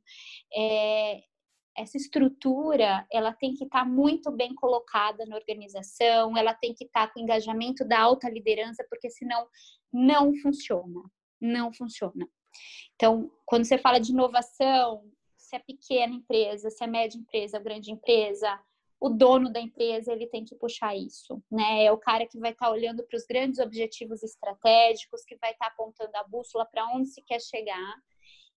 é, 0.54 1.22
essa 1.82 1.98
estrutura 1.98 3.06
ela 3.12 3.34
tem 3.34 3.54
que 3.54 3.64
estar 3.64 3.80
tá 3.80 3.86
muito 3.86 4.32
bem 4.32 4.54
colocada 4.54 5.26
na 5.26 5.36
organização, 5.36 6.38
ela 6.38 6.54
tem 6.54 6.74
que 6.74 6.86
estar 6.86 7.08
tá 7.08 7.14
com 7.14 7.20
engajamento 7.20 7.84
da 7.84 8.00
alta 8.00 8.30
liderança, 8.30 8.86
porque 8.90 9.10
senão 9.10 9.48
não 9.92 10.34
funciona, 10.36 11.02
não 11.40 11.74
funciona. 11.74 12.28
Então, 12.96 13.32
quando 13.46 13.66
você 13.66 13.78
fala 13.78 14.00
de 14.00 14.12
inovação, 14.12 15.04
se 15.38 15.56
é 15.56 15.60
pequena 15.60 16.14
empresa, 16.14 16.70
se 16.70 16.84
é 16.84 16.88
média 16.88 17.18
empresa, 17.18 17.60
grande 17.60 17.92
empresa, 17.92 18.60
o 19.00 19.10
dono 19.10 19.52
da 19.52 19.60
empresa 19.60 20.14
ele 20.14 20.28
tem 20.28 20.46
que 20.46 20.56
puxar 20.56 20.96
isso, 20.96 21.42
né? 21.52 21.86
É 21.86 21.92
o 21.92 21.98
cara 21.98 22.28
que 22.28 22.38
vai 22.38 22.52
estar 22.52 22.68
tá 22.68 22.72
olhando 22.72 23.04
para 23.04 23.18
os 23.18 23.26
grandes 23.26 23.60
objetivos 23.60 24.22
estratégicos, 24.22 25.24
que 25.26 25.36
vai 25.38 25.52
estar 25.52 25.66
tá 25.66 25.72
apontando 25.72 26.16
a 26.16 26.24
bússola 26.24 26.66
para 26.66 26.86
onde 26.94 27.08
se 27.08 27.22
quer 27.24 27.42
chegar 27.42 27.96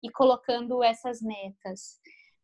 e 0.03 0.11
colocando 0.11 0.83
essas 0.83 1.23
metas 1.23 1.99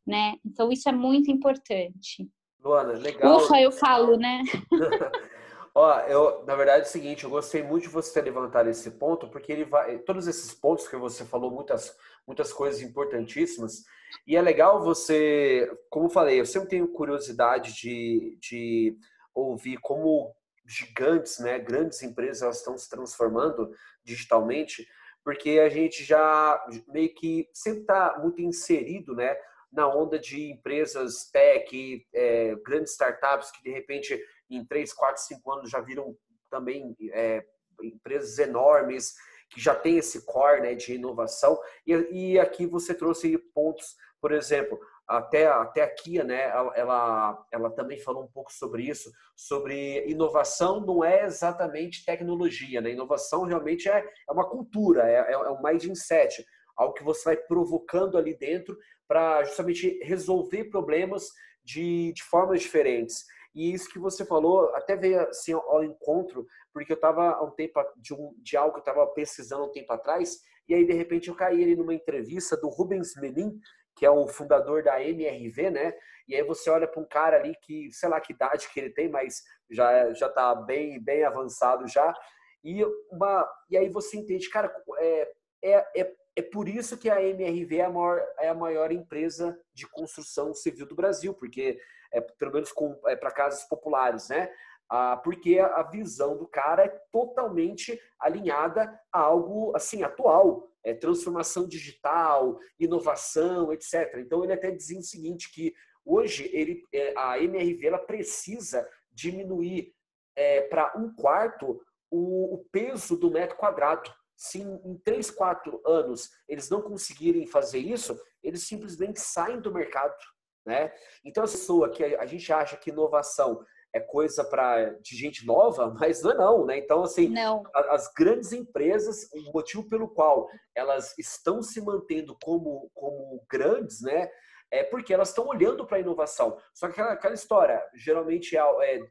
né? 0.07 0.37
Então 0.45 0.71
isso 0.71 0.89
é 0.89 0.93
muito 0.93 1.31
importante. 1.31 2.29
Luana, 2.63 2.93
legal. 2.93 3.39
Ufa, 3.39 3.61
eu 3.61 3.73
falo, 3.73 4.17
né? 4.17 4.43
Ó, 5.75 6.01
eu, 6.01 6.45
na 6.45 6.57
verdade 6.57 6.81
é 6.81 6.89
o 6.89 6.91
seguinte, 6.91 7.25
eu 7.25 7.31
gostei 7.31 7.63
muito 7.63 7.85
de 7.85 7.89
você 7.89 8.13
ter 8.13 8.25
levantado 8.25 8.69
esse 8.69 8.91
ponto, 8.91 9.29
porque 9.29 9.53
ele 9.53 9.65
vai, 9.65 9.99
todos 9.99 10.27
esses 10.27 10.53
pontos 10.53 10.89
que 10.89 10.97
você 10.97 11.25
falou, 11.25 11.51
muitas, 11.51 11.97
muitas 12.27 12.53
coisas 12.53 12.83
importantíssimas, 12.83 13.85
e 14.27 14.37
é 14.37 14.43
legal 14.43 14.83
você, 14.83 15.71
como 15.89 16.07
eu 16.07 16.11
falei, 16.11 16.41
eu 16.41 16.47
sempre 16.47 16.71
tenho 16.71 16.89
curiosidade 16.89 17.73
de, 17.75 18.37
de 18.41 18.97
ouvir 19.33 19.79
como 19.79 20.35
gigantes, 20.67 21.39
né, 21.39 21.59
grandes 21.59 22.03
empresas, 22.03 22.43
elas 22.43 22.59
estão 22.59 22.77
se 22.77 22.91
transformando 22.91 23.71
digitalmente, 24.05 24.87
porque 25.23 25.61
a 25.61 25.69
gente 25.69 26.03
já 26.03 26.65
meio 26.89 27.15
que 27.15 27.49
sempre 27.53 27.83
está 27.83 28.19
muito 28.21 28.41
inserido, 28.41 29.15
né, 29.15 29.37
na 29.73 29.89
onda 29.89 30.19
de 30.19 30.51
empresas 30.51 31.31
tech, 31.31 32.07
é, 32.13 32.55
grandes 32.65 32.93
startups 32.93 33.51
que 33.51 33.63
de 33.63 33.71
repente 33.71 34.21
em 34.51 34.65
3, 34.65 34.93
4, 34.93 35.23
5 35.23 35.53
anos 35.53 35.71
já 35.71 35.81
viram 35.81 36.17
também 36.51 36.97
é, 37.13 37.45
empresas 37.83 38.39
enormes 38.39 39.15
que 39.51 39.61
já 39.61 39.75
tem 39.75 39.99
esse 39.99 40.25
core 40.25 40.61
né, 40.61 40.75
de 40.75 40.95
inovação. 40.95 41.59
E, 41.87 41.93
e 41.93 42.39
aqui 42.39 42.67
você 42.67 42.95
trouxe 42.95 43.37
pontos, 43.53 43.97
por 44.21 44.33
exemplo, 44.33 44.79
até, 45.09 45.47
até 45.47 45.83
a 45.83 45.93
Kia, 45.93 46.23
né, 46.23 46.45
ela, 46.77 47.45
ela 47.51 47.71
também 47.71 47.99
falou 47.99 48.23
um 48.23 48.29
pouco 48.29 48.53
sobre 48.53 48.85
isso, 48.85 49.11
sobre 49.35 50.09
inovação 50.09 50.81
não 50.81 51.05
é 51.05 51.25
exatamente 51.25 52.05
tecnologia, 52.05 52.81
né? 52.81 52.91
Inovação 52.91 53.45
realmente 53.45 53.89
é, 53.89 53.99
é 53.99 54.33
uma 54.33 54.49
cultura, 54.49 55.11
é, 55.11 55.15
é, 55.15 55.33
é 55.33 55.51
um 55.51 55.61
mindset, 55.61 56.45
algo 56.77 56.95
que 56.95 57.03
você 57.03 57.25
vai 57.25 57.37
provocando 57.37 58.17
ali 58.17 58.37
dentro 58.37 58.79
para 59.11 59.43
justamente 59.43 59.99
resolver 60.05 60.67
problemas 60.67 61.33
de, 61.65 62.13
de 62.13 62.23
formas 62.23 62.63
diferentes. 62.63 63.25
E 63.53 63.75
isso 63.75 63.91
que 63.91 63.99
você 63.99 64.25
falou 64.25 64.73
até 64.77 64.95
veio 64.95 65.23
assim 65.23 65.53
ao 65.53 65.83
encontro, 65.83 66.47
porque 66.73 66.93
eu 66.93 66.95
estava 66.95 67.33
há 67.33 67.43
um 67.43 67.51
tempo 67.51 67.85
de, 67.97 68.15
um, 68.15 68.33
de 68.39 68.57
algo 68.57 68.75
que 68.75 68.79
eu 68.79 68.93
estava 68.93 69.05
pesquisando 69.09 69.65
um 69.65 69.73
tempo 69.73 69.93
atrás, 69.93 70.39
e 70.69 70.75
aí 70.75 70.87
de 70.87 70.93
repente 70.93 71.27
eu 71.29 71.35
caí 71.35 71.61
ali 71.61 71.75
numa 71.75 71.93
entrevista 71.93 72.57
do 72.57 72.69
Rubens 72.69 73.17
Menin, 73.17 73.59
que 73.97 74.07
é 74.07 74.11
o 74.11 74.29
fundador 74.29 74.85
da 74.85 75.03
MRV, 75.03 75.71
né? 75.71 75.93
E 76.29 76.37
aí 76.37 76.45
você 76.45 76.71
olha 76.71 76.87
para 76.87 77.03
um 77.03 77.09
cara 77.09 77.39
ali 77.39 77.53
que, 77.63 77.91
sei 77.91 78.09
lá 78.09 78.21
que 78.21 78.33
idade 78.33 78.69
que 78.73 78.79
ele 78.79 78.91
tem, 78.91 79.09
mas 79.09 79.43
já 79.69 80.13
já 80.15 80.29
está 80.29 80.55
bem 80.55 81.03
bem 81.03 81.25
avançado 81.25 81.89
já. 81.89 82.15
E 82.63 82.85
uma 83.11 83.45
e 83.69 83.77
aí 83.77 83.89
você 83.89 84.17
entende, 84.17 84.49
cara, 84.49 84.73
é, 84.99 85.33
é, 85.65 86.01
é 86.01 86.15
é 86.37 86.43
por 86.43 86.69
isso 86.69 86.97
que 86.97 87.11
a 87.11 87.23
MRV 87.23 87.77
é 87.77 87.85
a 87.85 87.91
maior, 87.91 88.23
é 88.39 88.49
a 88.49 88.55
maior 88.55 88.93
empresa 88.93 89.59
de 89.75 89.87
construção 89.89 90.55
civil 90.55 90.87
do 90.87 90.95
Brasil, 90.95 91.35
porque 91.35 91.79
é 92.13 92.21
pelo 92.21 92.53
menos 92.53 92.73
é, 93.07 93.17
para 93.17 93.31
casas 93.31 93.65
populares, 93.65 94.29
né? 94.29 94.51
Ah, 94.89 95.17
porque 95.17 95.59
a 95.59 95.83
visão 95.85 96.37
do 96.37 96.49
cara 96.49 96.85
é 96.85 97.01
totalmente 97.13 98.01
alinhada 98.19 98.93
a 99.13 99.21
algo 99.21 99.73
assim 99.77 100.03
atual, 100.03 100.69
é 100.83 100.93
transformação 100.93 101.69
digital, 101.69 102.59
inovação, 102.79 103.73
etc. 103.73 104.17
Então 104.19 104.43
ele 104.43 104.53
até 104.53 104.71
dizia 104.71 104.99
o 104.99 105.03
seguinte 105.03 105.53
que 105.53 105.73
hoje 106.05 106.51
ele, 106.53 106.83
é, 106.93 107.15
a 107.17 107.39
MRV 107.39 107.87
ela 107.87 107.99
precisa 107.99 108.89
diminuir 109.13 109.95
é, 110.35 110.63
para 110.63 110.93
um 110.97 111.15
quarto 111.15 111.81
o, 112.11 112.55
o 112.55 112.65
peso 112.73 113.17
do 113.17 113.31
metro 113.31 113.57
quadrado 113.57 114.13
se 114.41 114.63
em 114.63 114.97
3, 115.05 115.31
4 115.33 115.83
anos 115.87 116.31
eles 116.49 116.71
não 116.71 116.81
conseguirem 116.81 117.47
fazer 117.47 117.79
isso, 117.79 118.19
eles 118.43 118.67
simplesmente 118.67 119.21
saem 119.21 119.61
do 119.61 119.71
mercado. 119.71 120.17
Né? 120.65 120.91
Então, 121.23 121.45
a 121.45 121.47
pessoa 121.47 121.91
que 121.91 122.03
a 122.03 122.25
gente 122.25 122.51
acha 122.51 122.79
que 122.79 122.89
inovação 122.89 123.63
é 123.93 124.01
coisa 124.01 124.43
para 124.43 124.95
de 125.01 125.15
gente 125.15 125.45
nova, 125.45 125.93
mas 126.01 126.23
não 126.23 126.31
é 126.31 126.35
não, 126.37 126.65
né? 126.65 126.79
Então, 126.79 127.03
assim, 127.03 127.29
não. 127.29 127.65
as 127.75 128.11
grandes 128.15 128.51
empresas, 128.53 129.29
o 129.31 129.53
motivo 129.53 129.87
pelo 129.91 130.09
qual 130.09 130.49
elas 130.75 131.15
estão 131.19 131.61
se 131.63 131.79
mantendo 131.83 132.35
como, 132.43 132.91
como 132.95 133.45
grandes, 133.47 134.01
né? 134.01 134.31
É 134.71 134.85
porque 134.85 135.13
elas 135.13 135.31
estão 135.31 135.49
olhando 135.49 135.87
para 135.87 135.99
a 135.99 136.01
inovação. 136.01 136.57
Só 136.73 136.87
que 136.87 136.93
aquela, 136.93 137.13
aquela 137.13 137.35
história, 137.35 137.85
geralmente 137.95 138.57
é, 138.57 138.63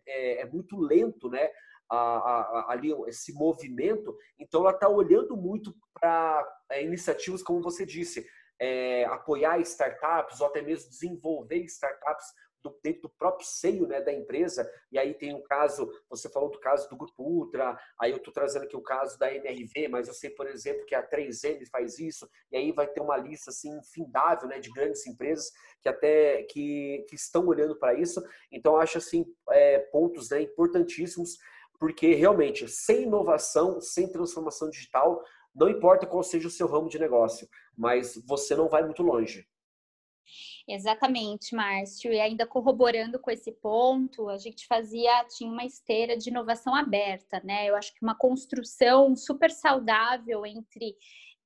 é, 0.08 0.42
é 0.42 0.46
muito 0.46 0.80
lento, 0.80 1.30
né? 1.30 1.52
A, 1.92 1.98
a, 1.98 2.66
ali 2.72 2.94
esse 3.08 3.34
movimento, 3.34 4.16
então 4.38 4.62
ela 4.62 4.72
está 4.72 4.88
olhando 4.88 5.36
muito 5.36 5.74
para 6.00 6.48
é, 6.70 6.84
iniciativas, 6.84 7.42
como 7.42 7.64
você 7.64 7.84
disse, 7.84 8.28
é, 8.60 9.06
apoiar 9.06 9.60
startups 9.62 10.40
ou 10.40 10.48
até 10.48 10.62
mesmo 10.62 10.90
desenvolver 10.90 11.64
startups 11.64 12.28
do, 12.64 12.78
dentro 12.84 13.04
do 13.04 13.10
próprio 13.10 13.48
seio 13.48 13.88
né, 13.88 14.02
da 14.02 14.14
empresa. 14.14 14.70
E 14.92 15.00
aí 15.00 15.14
tem 15.14 15.34
o 15.34 15.44
caso, 15.44 15.90
você 16.10 16.30
falou 16.30 16.50
do 16.50 16.60
caso 16.60 16.90
do 16.90 16.98
Grupo 16.98 17.24
Ultra, 17.24 17.80
aí 18.00 18.12
eu 18.12 18.18
estou 18.18 18.34
trazendo 18.34 18.64
aqui 18.64 18.76
o 18.76 18.82
caso 18.82 19.18
da 19.18 19.34
MRV, 19.34 19.88
mas 19.88 20.08
eu 20.08 20.14
sei, 20.14 20.30
por 20.30 20.48
exemplo, 20.48 20.86
que 20.86 20.96
a 20.96 21.08
3M 21.08 21.66
faz 21.70 22.00
isso, 22.00 22.30
e 22.52 22.58
aí 22.58 22.72
vai 22.72 22.88
ter 22.88 23.02
uma 23.02 23.18
lista 23.18 23.50
assim 23.50 23.78
infindável 23.78 24.48
né, 24.48 24.60
de 24.60 24.70
grandes 24.72 25.06
empresas 25.08 25.52
que 25.82 25.90
até 25.90 26.44
que, 26.44 27.06
que 27.08 27.16
estão 27.16 27.48
olhando 27.48 27.78
para 27.78 27.94
isso. 27.94 28.22
Então, 28.52 28.78
acho 28.78 28.98
assim 28.98 29.26
é, 29.52 29.80
pontos 29.80 30.30
né, 30.30 30.42
importantíssimos, 30.42 31.38
porque 31.80 32.14
realmente, 32.14 32.68
sem 32.68 33.04
inovação, 33.04 33.80
sem 33.80 34.12
transformação 34.12 34.70
digital, 34.70 35.24
não 35.56 35.70
importa 35.70 36.06
qual 36.06 36.22
seja 36.22 36.48
o 36.48 36.52
seu 36.52 36.68
ramo 36.68 36.90
de 36.90 37.00
negócio, 37.00 37.48
mas 37.78 38.22
você 38.28 38.56
não 38.56 38.68
vai 38.68 38.84
muito 38.84 39.02
longe. 39.02 39.48
Exatamente, 40.68 41.56
Márcio. 41.56 42.14
E 42.14 42.20
ainda 42.20 42.46
corroborando 42.46 43.20
com 43.20 43.32
esse 43.32 43.52
ponto, 43.52 44.30
a 44.30 44.38
gente 44.38 44.68
fazia, 44.68 45.26
tinha 45.26 45.52
uma 45.52 45.66
esteira 45.66 46.16
de 46.16 46.30
inovação 46.30 46.76
aberta, 46.76 47.42
né? 47.44 47.68
Eu 47.68 47.76
acho 47.76 47.92
que 47.96 48.04
uma 48.04 48.16
construção 48.16 49.16
super 49.16 49.50
saudável 49.50 50.46
entre 50.46 50.96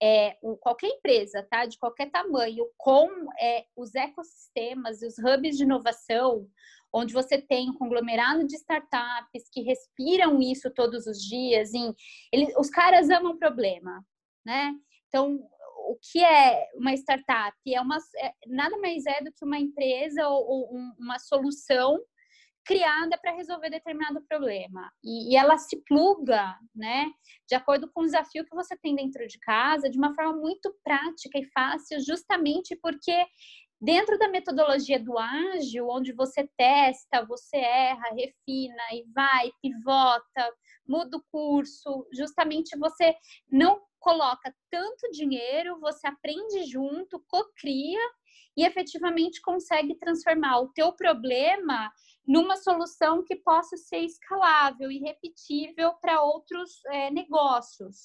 é, 0.04 0.38
qualquer 0.60 0.88
empresa, 0.88 1.48
tá? 1.50 1.66
De 1.66 1.78
qualquer 1.78 2.12
tamanho, 2.12 2.66
com 2.76 3.08
é, 3.40 3.64
os 3.74 3.96
ecossistemas 3.96 5.02
e 5.02 5.08
os 5.08 5.18
hubs 5.18 5.56
de 5.56 5.64
inovação, 5.64 6.46
onde 6.94 7.14
você 7.14 7.42
tem 7.42 7.70
um 7.70 7.78
conglomerado 7.78 8.46
de 8.46 8.54
startups 8.58 9.50
que 9.50 9.62
respiram 9.62 10.42
isso 10.42 10.70
todos 10.72 11.08
os 11.08 11.20
dias. 11.20 11.74
Em, 11.74 11.96
ele, 12.34 12.54
os 12.58 12.70
caras 12.70 13.10
amam 13.10 13.38
problema, 13.38 14.06
né? 14.46 14.74
Então, 15.08 15.40
o 15.88 15.98
que 16.12 16.22
é 16.22 16.68
uma 16.76 16.94
startup? 16.96 17.56
É 17.66 17.80
uma, 17.80 17.98
é, 18.18 18.34
nada 18.48 18.78
mais 18.80 19.06
é 19.06 19.24
do 19.24 19.32
que 19.32 19.46
uma 19.46 19.58
empresa 19.58 20.28
ou, 20.28 20.46
ou 20.46 20.76
um, 20.76 20.94
uma 21.00 21.18
solução 21.18 21.98
criada 22.66 23.18
para 23.18 23.36
resolver 23.36 23.70
determinado 23.70 24.22
problema. 24.28 24.92
E, 25.04 25.34
e, 25.34 25.36
ela 25.36 25.58
se 25.58 25.82
pluga, 25.84 26.56
né, 26.76 27.12
de 27.48 27.56
acordo 27.56 27.90
com 27.92 28.02
o 28.02 28.06
desafio 28.06 28.46
que 28.46 28.56
você 28.56 28.76
tem 28.78 28.96
dentro 28.96 29.26
de 29.28 29.40
casa, 29.40 29.90
de 29.90 29.98
uma 29.98 30.14
forma 30.14 30.34
muito 30.34 30.74
prática 30.84 31.38
e 31.38 31.46
fácil, 31.52 32.00
justamente 32.00 32.76
porque 32.82 33.26
dentro 33.82 34.18
da 34.18 34.30
metodologia 34.30 34.98
do 34.98 35.18
ágil, 35.20 35.90
onde 35.90 36.14
você 36.14 36.50
testa, 36.58 37.26
você 37.26 37.58
erra, 37.58 38.16
refina 38.16 38.84
e 38.94 39.04
vai, 39.14 39.52
pivota, 39.62 40.54
muda 40.88 41.18
o 41.18 41.24
curso, 41.30 42.08
justamente 42.14 42.78
você 42.78 43.14
não 43.52 43.82
coloca 44.00 44.54
tanto 44.70 45.12
dinheiro, 45.12 45.80
você 45.80 46.08
aprende 46.08 46.64
junto, 46.66 47.24
cocria 47.28 48.00
e 48.56 48.66
efetivamente 48.66 49.42
consegue 49.42 49.96
transformar 49.96 50.60
o 50.60 50.70
teu 50.70 50.92
problema 50.94 51.92
numa 52.26 52.56
solução 52.56 53.24
que 53.24 53.36
possa 53.36 53.76
ser 53.76 54.00
escalável 54.00 54.92
e 54.92 55.00
repetível 55.00 55.94
para 55.96 56.22
outros 56.22 56.84
é, 56.86 57.12
negócios, 57.12 58.04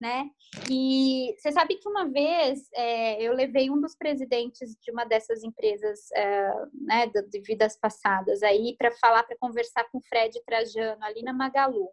né? 0.00 0.30
E 0.70 1.34
você 1.36 1.50
sabe 1.50 1.76
que 1.76 1.88
uma 1.88 2.08
vez 2.08 2.68
é, 2.74 3.20
eu 3.22 3.32
levei 3.32 3.70
um 3.70 3.80
dos 3.80 3.96
presidentes 3.96 4.76
de 4.80 4.90
uma 4.92 5.04
dessas 5.04 5.42
empresas, 5.42 6.10
é, 6.12 6.52
né, 6.74 7.06
de 7.06 7.40
vidas 7.40 7.76
passadas 7.76 8.42
aí 8.42 8.76
para 8.78 8.92
falar, 8.92 9.24
para 9.24 9.38
conversar 9.38 9.84
com 9.90 9.98
o 9.98 10.02
Fred 10.02 10.40
Trajano 10.44 11.02
ali 11.02 11.22
na 11.22 11.32
Magalu. 11.32 11.88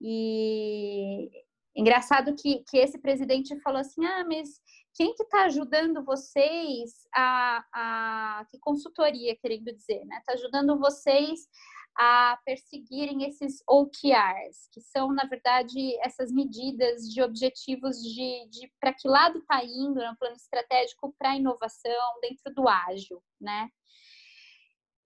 E 0.00 1.30
Engraçado 1.74 2.34
que, 2.34 2.62
que 2.68 2.76
esse 2.76 2.98
presidente 2.98 3.58
falou 3.60 3.80
assim: 3.80 4.04
ah, 4.04 4.24
mas 4.28 4.60
quem 4.94 5.14
que 5.14 5.22
está 5.22 5.44
ajudando 5.44 6.04
vocês 6.04 7.06
a, 7.14 7.64
a. 7.72 8.46
Que 8.50 8.58
consultoria, 8.58 9.36
querendo 9.36 9.72
dizer, 9.72 10.04
né? 10.04 10.18
Está 10.18 10.34
ajudando 10.34 10.78
vocês 10.78 11.48
a 11.96 12.38
perseguirem 12.44 13.24
esses 13.24 13.62
OKRs, 13.68 14.68
que 14.72 14.80
são, 14.80 15.12
na 15.12 15.24
verdade, 15.24 15.94
essas 16.00 16.32
medidas 16.32 17.02
de 17.02 17.22
objetivos 17.22 18.02
de, 18.02 18.48
de 18.48 18.72
para 18.80 18.94
que 18.94 19.06
lado 19.06 19.38
está 19.38 19.62
indo 19.62 20.00
no 20.02 20.16
plano 20.16 20.36
estratégico 20.36 21.14
para 21.18 21.36
inovação 21.36 22.20
dentro 22.20 22.52
do 22.54 22.68
ágil, 22.68 23.22
né? 23.40 23.68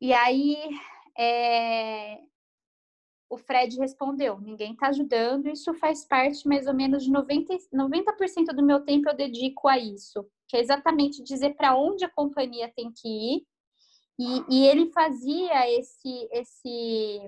E 0.01 0.13
aí, 0.13 0.57
é, 1.19 2.19
o 3.29 3.37
Fred 3.37 3.77
respondeu: 3.79 4.41
ninguém 4.41 4.73
está 4.73 4.89
ajudando, 4.89 5.49
isso 5.49 5.75
faz 5.75 6.05
parte 6.05 6.47
mais 6.47 6.67
ou 6.67 6.75
menos 6.75 7.05
de 7.05 7.11
90%, 7.11 7.69
90 7.73 8.55
do 8.55 8.65
meu 8.65 8.81
tempo 8.85 9.09
eu 9.09 9.17
dedico 9.17 9.69
a 9.69 9.79
isso, 9.79 10.27
que 10.49 10.57
é 10.57 10.61
exatamente 10.61 11.23
dizer 11.23 11.55
para 11.55 11.77
onde 11.77 12.05
a 12.05 12.11
companhia 12.11 12.73
tem 12.75 12.93
que 12.93 13.09
ir. 13.09 13.47
E, 14.19 14.45
e 14.49 14.67
ele 14.67 14.91
fazia 14.93 15.71
esse, 15.79 16.29
esse, 16.33 17.21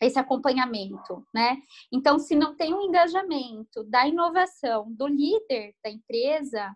esse 0.00 0.18
acompanhamento, 0.18 1.26
né? 1.34 1.60
Então, 1.92 2.18
se 2.18 2.34
não 2.34 2.56
tem 2.56 2.72
um 2.72 2.80
engajamento 2.80 3.84
da 3.84 4.06
inovação 4.06 4.90
do 4.90 5.06
líder 5.06 5.74
da 5.84 5.90
empresa, 5.90 6.74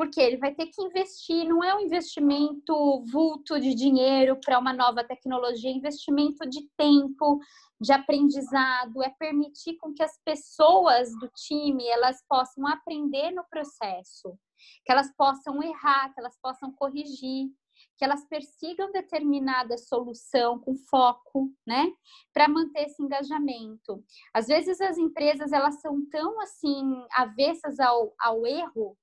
porque 0.00 0.18
ele 0.18 0.38
vai 0.38 0.54
ter 0.54 0.68
que 0.68 0.80
investir, 0.80 1.46
não 1.46 1.62
é 1.62 1.74
um 1.74 1.80
investimento 1.80 3.04
vulto 3.12 3.60
de 3.60 3.74
dinheiro 3.74 4.34
para 4.42 4.58
uma 4.58 4.72
nova 4.72 5.04
tecnologia, 5.04 5.68
é 5.68 5.74
investimento 5.74 6.48
de 6.48 6.66
tempo, 6.74 7.38
de 7.78 7.92
aprendizado, 7.92 9.02
é 9.02 9.10
permitir 9.18 9.76
com 9.76 9.92
que 9.92 10.02
as 10.02 10.18
pessoas 10.24 11.10
do 11.20 11.28
time 11.28 11.86
elas 11.86 12.16
possam 12.26 12.66
aprender 12.66 13.30
no 13.32 13.44
processo, 13.50 14.38
que 14.86 14.90
elas 14.90 15.14
possam 15.14 15.62
errar, 15.62 16.14
que 16.14 16.20
elas 16.20 16.38
possam 16.40 16.72
corrigir, 16.72 17.50
que 17.98 18.04
elas 18.04 18.26
persigam 18.26 18.90
determinada 18.92 19.76
solução 19.76 20.58
com 20.58 20.74
foco, 20.76 21.52
né, 21.66 21.92
para 22.32 22.48
manter 22.48 22.84
esse 22.84 23.02
engajamento. 23.02 24.02
Às 24.32 24.46
vezes 24.46 24.80
as 24.80 24.96
empresas 24.96 25.52
elas 25.52 25.78
são 25.82 26.08
tão 26.08 26.40
assim 26.40 27.04
avessas 27.12 27.78
ao, 27.78 28.14
ao 28.18 28.46
erro 28.46 28.96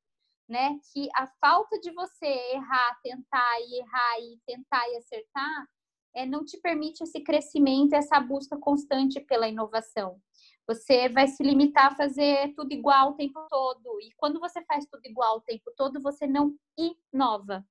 né? 0.47 0.77
Que 0.93 1.09
a 1.15 1.27
falta 1.39 1.79
de 1.79 1.91
você 1.91 2.25
errar, 2.25 2.99
tentar 3.03 3.59
e 3.61 3.79
errar 3.79 4.19
e 4.21 4.39
tentar 4.45 4.89
e 4.89 4.97
acertar 4.97 5.67
é, 6.15 6.25
não 6.25 6.43
te 6.43 6.57
permite 6.57 7.03
esse 7.03 7.21
crescimento, 7.21 7.93
essa 7.93 8.19
busca 8.19 8.57
constante 8.57 9.19
pela 9.19 9.47
inovação. 9.47 10.19
Você 10.67 11.07
vai 11.07 11.27
se 11.27 11.43
limitar 11.43 11.87
a 11.87 11.95
fazer 11.95 12.53
tudo 12.55 12.73
igual 12.73 13.11
o 13.11 13.13
tempo 13.13 13.45
todo. 13.49 14.01
E 14.01 14.11
quando 14.17 14.39
você 14.39 14.61
faz 14.65 14.85
tudo 14.87 15.05
igual 15.05 15.37
o 15.37 15.41
tempo 15.41 15.71
todo, 15.77 16.01
você 16.01 16.25
não 16.25 16.55
inova. 16.77 17.65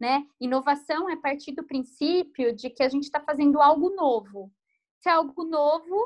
Né? 0.00 0.26
Inovação 0.40 1.08
é 1.08 1.16
partir 1.16 1.52
do 1.52 1.64
princípio 1.64 2.54
de 2.54 2.70
que 2.70 2.82
a 2.82 2.88
gente 2.88 3.04
está 3.04 3.20
fazendo 3.20 3.60
algo 3.60 3.90
novo. 3.90 4.50
Se 4.98 5.08
é 5.08 5.12
algo 5.12 5.44
novo, 5.44 5.96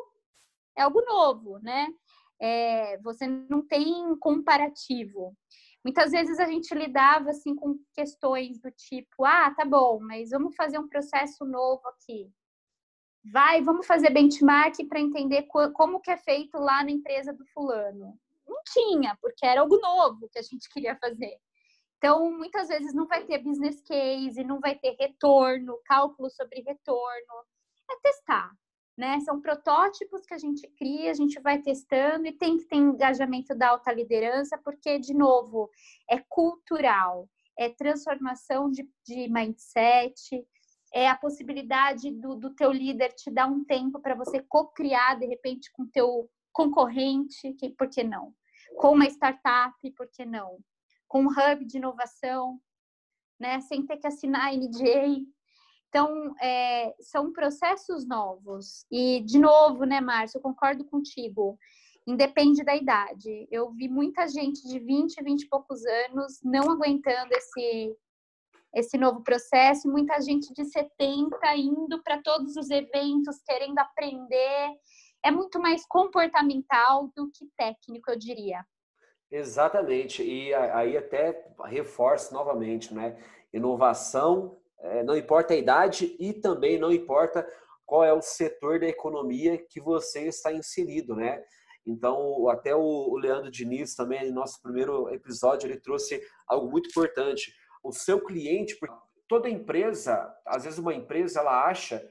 é 0.77 0.83
algo 0.83 1.01
novo, 1.03 1.59
né? 1.61 1.89
É, 2.39 2.99
você 2.99 3.27
não 3.27 3.67
tem 3.67 4.15
comparativo. 4.19 5.35
Muitas 5.87 6.11
vezes 6.11 6.41
a 6.41 6.47
gente 6.47 6.75
lidava 6.75 7.31
assim 7.31 7.55
com 7.55 7.79
questões 7.95 8.59
do 8.59 8.73
tipo, 8.73 9.25
ah, 9.25 9.55
tá 9.55 9.65
bom, 9.65 10.01
mas 10.01 10.31
vamos 10.31 10.57
fazer 10.57 10.81
um 10.81 10.89
processo 10.89 11.45
novo 11.45 11.87
aqui. 11.87 12.29
Vai, 13.33 13.63
vamos 13.63 13.87
fazer 13.87 14.11
benchmark 14.11 14.85
para 14.89 14.99
entender 14.99 15.45
como 15.45 16.01
que 16.01 16.11
é 16.11 16.17
feito 16.17 16.59
lá 16.59 16.83
na 16.83 16.91
empresa 16.91 17.33
do 17.33 17.47
fulano. 17.55 18.19
Não 18.45 18.61
tinha, 18.65 19.17
porque 19.23 19.47
era 19.47 19.61
algo 19.61 19.79
novo 19.79 20.29
que 20.29 20.41
a 20.41 20.43
gente 20.43 20.69
queria 20.71 20.97
fazer. 20.97 21.39
Então, 21.99 22.33
muitas 22.33 22.67
vezes 22.67 22.93
não 22.93 23.07
vai 23.07 23.25
ter 23.25 23.39
business 23.39 23.81
case, 23.83 24.43
não 24.43 24.59
vai 24.59 24.77
ter 24.77 24.97
retorno, 24.99 25.81
cálculo 25.85 26.29
sobre 26.31 26.63
retorno. 26.63 27.47
É 27.89 27.97
testar 28.03 28.51
né? 28.97 29.21
São 29.21 29.41
protótipos 29.41 30.25
que 30.25 30.35
a 30.35 30.39
gente 30.39 30.67
cria, 30.77 31.11
a 31.11 31.15
gente 31.15 31.39
vai 31.41 31.61
testando 31.61 32.27
e 32.27 32.33
tem 32.33 32.57
que 32.57 32.65
ter 32.65 32.77
engajamento 32.77 33.55
da 33.55 33.71
alta 33.71 33.93
liderança, 33.93 34.57
porque, 34.59 34.99
de 34.99 35.13
novo, 35.13 35.71
é 36.09 36.19
cultural, 36.29 37.29
é 37.59 37.69
transformação 37.69 38.71
de, 38.71 38.89
de 39.05 39.29
mindset, 39.29 40.47
é 40.93 41.09
a 41.09 41.17
possibilidade 41.17 42.11
do, 42.11 42.37
do 42.37 42.55
teu 42.55 42.73
líder 42.73 43.13
te 43.13 43.31
dar 43.31 43.47
um 43.47 43.65
tempo 43.65 44.01
para 44.01 44.15
você 44.15 44.41
co-criar, 44.41 45.19
de 45.19 45.27
repente, 45.27 45.71
com 45.73 45.87
teu 45.87 46.31
concorrente, 46.53 47.53
que, 47.55 47.69
por 47.71 47.89
que 47.89 48.03
não? 48.03 48.33
Com 48.79 48.93
uma 48.93 49.07
startup, 49.07 49.75
por 49.93 50.09
que 50.09 50.25
não? 50.25 50.59
Com 51.07 51.25
um 51.25 51.29
hub 51.29 51.65
de 51.67 51.77
inovação, 51.77 52.59
né? 53.39 53.61
Sem 53.61 53.85
ter 53.85 53.99
que 53.99 54.07
assinar 54.07 54.55
NDA. 54.55 55.23
Então, 55.97 56.35
é, 56.43 56.95
são 57.01 57.33
processos 57.33 58.07
novos. 58.07 58.85
E, 58.93 59.23
de 59.23 59.39
novo, 59.39 59.85
né, 59.85 59.99
Márcio, 59.99 60.37
eu 60.37 60.43
concordo 60.43 60.85
contigo. 60.85 61.59
Independe 62.07 62.63
da 62.63 62.77
idade. 62.77 63.49
Eu 63.51 63.71
vi 63.71 63.89
muita 63.89 64.29
gente 64.29 64.69
de 64.69 64.79
20, 64.79 65.25
20 65.25 65.41
e 65.41 65.49
poucos 65.49 65.87
anos 65.87 66.39
não 66.45 66.71
aguentando 66.71 67.33
esse, 67.33 67.97
esse 68.75 68.99
novo 68.99 69.23
processo, 69.23 69.91
muita 69.91 70.21
gente 70.21 70.53
de 70.53 70.67
70 70.67 71.57
indo 71.57 72.03
para 72.03 72.21
todos 72.23 72.57
os 72.57 72.69
eventos, 72.69 73.41
querendo 73.47 73.79
aprender. 73.79 74.69
É 75.25 75.31
muito 75.31 75.59
mais 75.59 75.87
comportamental 75.87 77.11
do 77.17 77.31
que 77.31 77.49
técnico, 77.57 78.11
eu 78.11 78.19
diria. 78.19 78.63
Exatamente. 79.31 80.23
E 80.23 80.53
aí 80.53 80.95
até 80.95 81.55
reforço 81.65 82.35
novamente, 82.35 82.93
né? 82.93 83.17
Inovação 83.51 84.59
é, 84.81 85.03
não 85.03 85.17
importa 85.17 85.55
a 85.55 85.57
idade 85.57 86.17
e 86.19 86.33
também 86.33 86.79
não 86.79 86.93
importa 86.93 87.47
qual 87.85 88.05
é 88.05 88.13
o 88.13 88.21
setor 88.21 88.81
da 88.81 88.87
economia 88.87 89.57
que 89.57 89.81
você 89.81 90.27
está 90.27 90.53
inserido, 90.53 91.15
né? 91.15 91.43
Então, 91.87 92.49
até 92.49 92.75
o 92.75 93.17
Leandro 93.17 93.51
Diniz 93.51 93.95
também, 93.95 94.29
no 94.29 94.35
nosso 94.35 94.61
primeiro 94.61 95.09
episódio, 95.15 95.69
ele 95.69 95.79
trouxe 95.79 96.21
algo 96.49 96.69
muito 96.69 96.91
importante. 96.91 97.55
O 97.83 97.93
seu 97.93 98.21
cliente, 98.21 98.77
toda 99.29 99.49
empresa, 99.49 100.29
às 100.45 100.65
vezes 100.65 100.81
uma 100.81 100.93
empresa, 100.93 101.39
ela 101.41 101.65
acha 101.65 102.05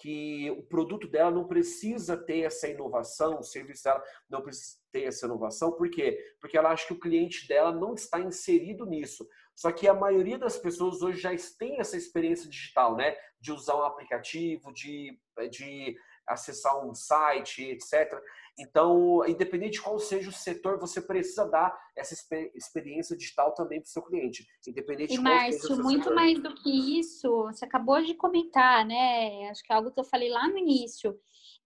que 0.00 0.50
o 0.52 0.62
produto 0.62 1.06
dela 1.06 1.30
não 1.30 1.46
precisa 1.46 2.16
ter 2.16 2.40
essa 2.40 2.66
inovação, 2.66 3.38
o 3.38 3.42
serviço 3.42 3.84
dela 3.84 4.02
não 4.28 4.40
precisa 4.40 4.78
ter 4.90 5.04
essa 5.04 5.26
inovação. 5.26 5.72
Por 5.72 5.90
quê? 5.90 6.18
Porque 6.40 6.56
ela 6.56 6.70
acha 6.70 6.86
que 6.86 6.94
o 6.94 6.98
cliente 6.98 7.46
dela 7.46 7.70
não 7.70 7.94
está 7.94 8.18
inserido 8.18 8.86
nisso. 8.86 9.28
Só 9.54 9.70
que 9.70 9.86
a 9.86 9.92
maioria 9.92 10.38
das 10.38 10.56
pessoas 10.56 11.02
hoje 11.02 11.20
já 11.20 11.30
tem 11.58 11.78
essa 11.78 11.96
experiência 11.96 12.48
digital, 12.48 12.96
né? 12.96 13.14
De 13.38 13.52
usar 13.52 13.76
um 13.76 13.84
aplicativo, 13.84 14.72
de, 14.72 15.18
de 15.50 15.96
acessar 16.32 16.84
um 16.84 16.94
site, 16.94 17.62
etc. 17.62 18.12
Então, 18.58 19.24
independente 19.26 19.74
de 19.74 19.82
qual 19.82 19.98
seja 19.98 20.28
o 20.28 20.32
setor, 20.32 20.78
você 20.78 21.00
precisa 21.00 21.46
dar 21.46 21.76
essa 21.96 22.14
experiência 22.54 23.16
digital 23.16 23.54
também 23.54 23.80
para 23.80 23.88
o 23.88 23.90
seu 23.90 24.02
cliente. 24.02 24.46
Independente 24.66 25.14
e, 25.14 25.16
de 25.16 25.22
qual 25.22 25.34
Márcio, 25.34 25.60
seja 25.60 25.74
o 25.74 25.82
muito 25.82 26.04
setor. 26.04 26.14
mais 26.14 26.42
do 26.42 26.54
que 26.54 26.98
isso, 26.98 27.44
você 27.44 27.64
acabou 27.64 28.02
de 28.02 28.14
comentar, 28.14 28.84
né? 28.84 29.48
Acho 29.50 29.62
que 29.62 29.72
é 29.72 29.76
algo 29.76 29.90
que 29.90 30.00
eu 30.00 30.04
falei 30.04 30.28
lá 30.28 30.46
no 30.48 30.58
início 30.58 31.18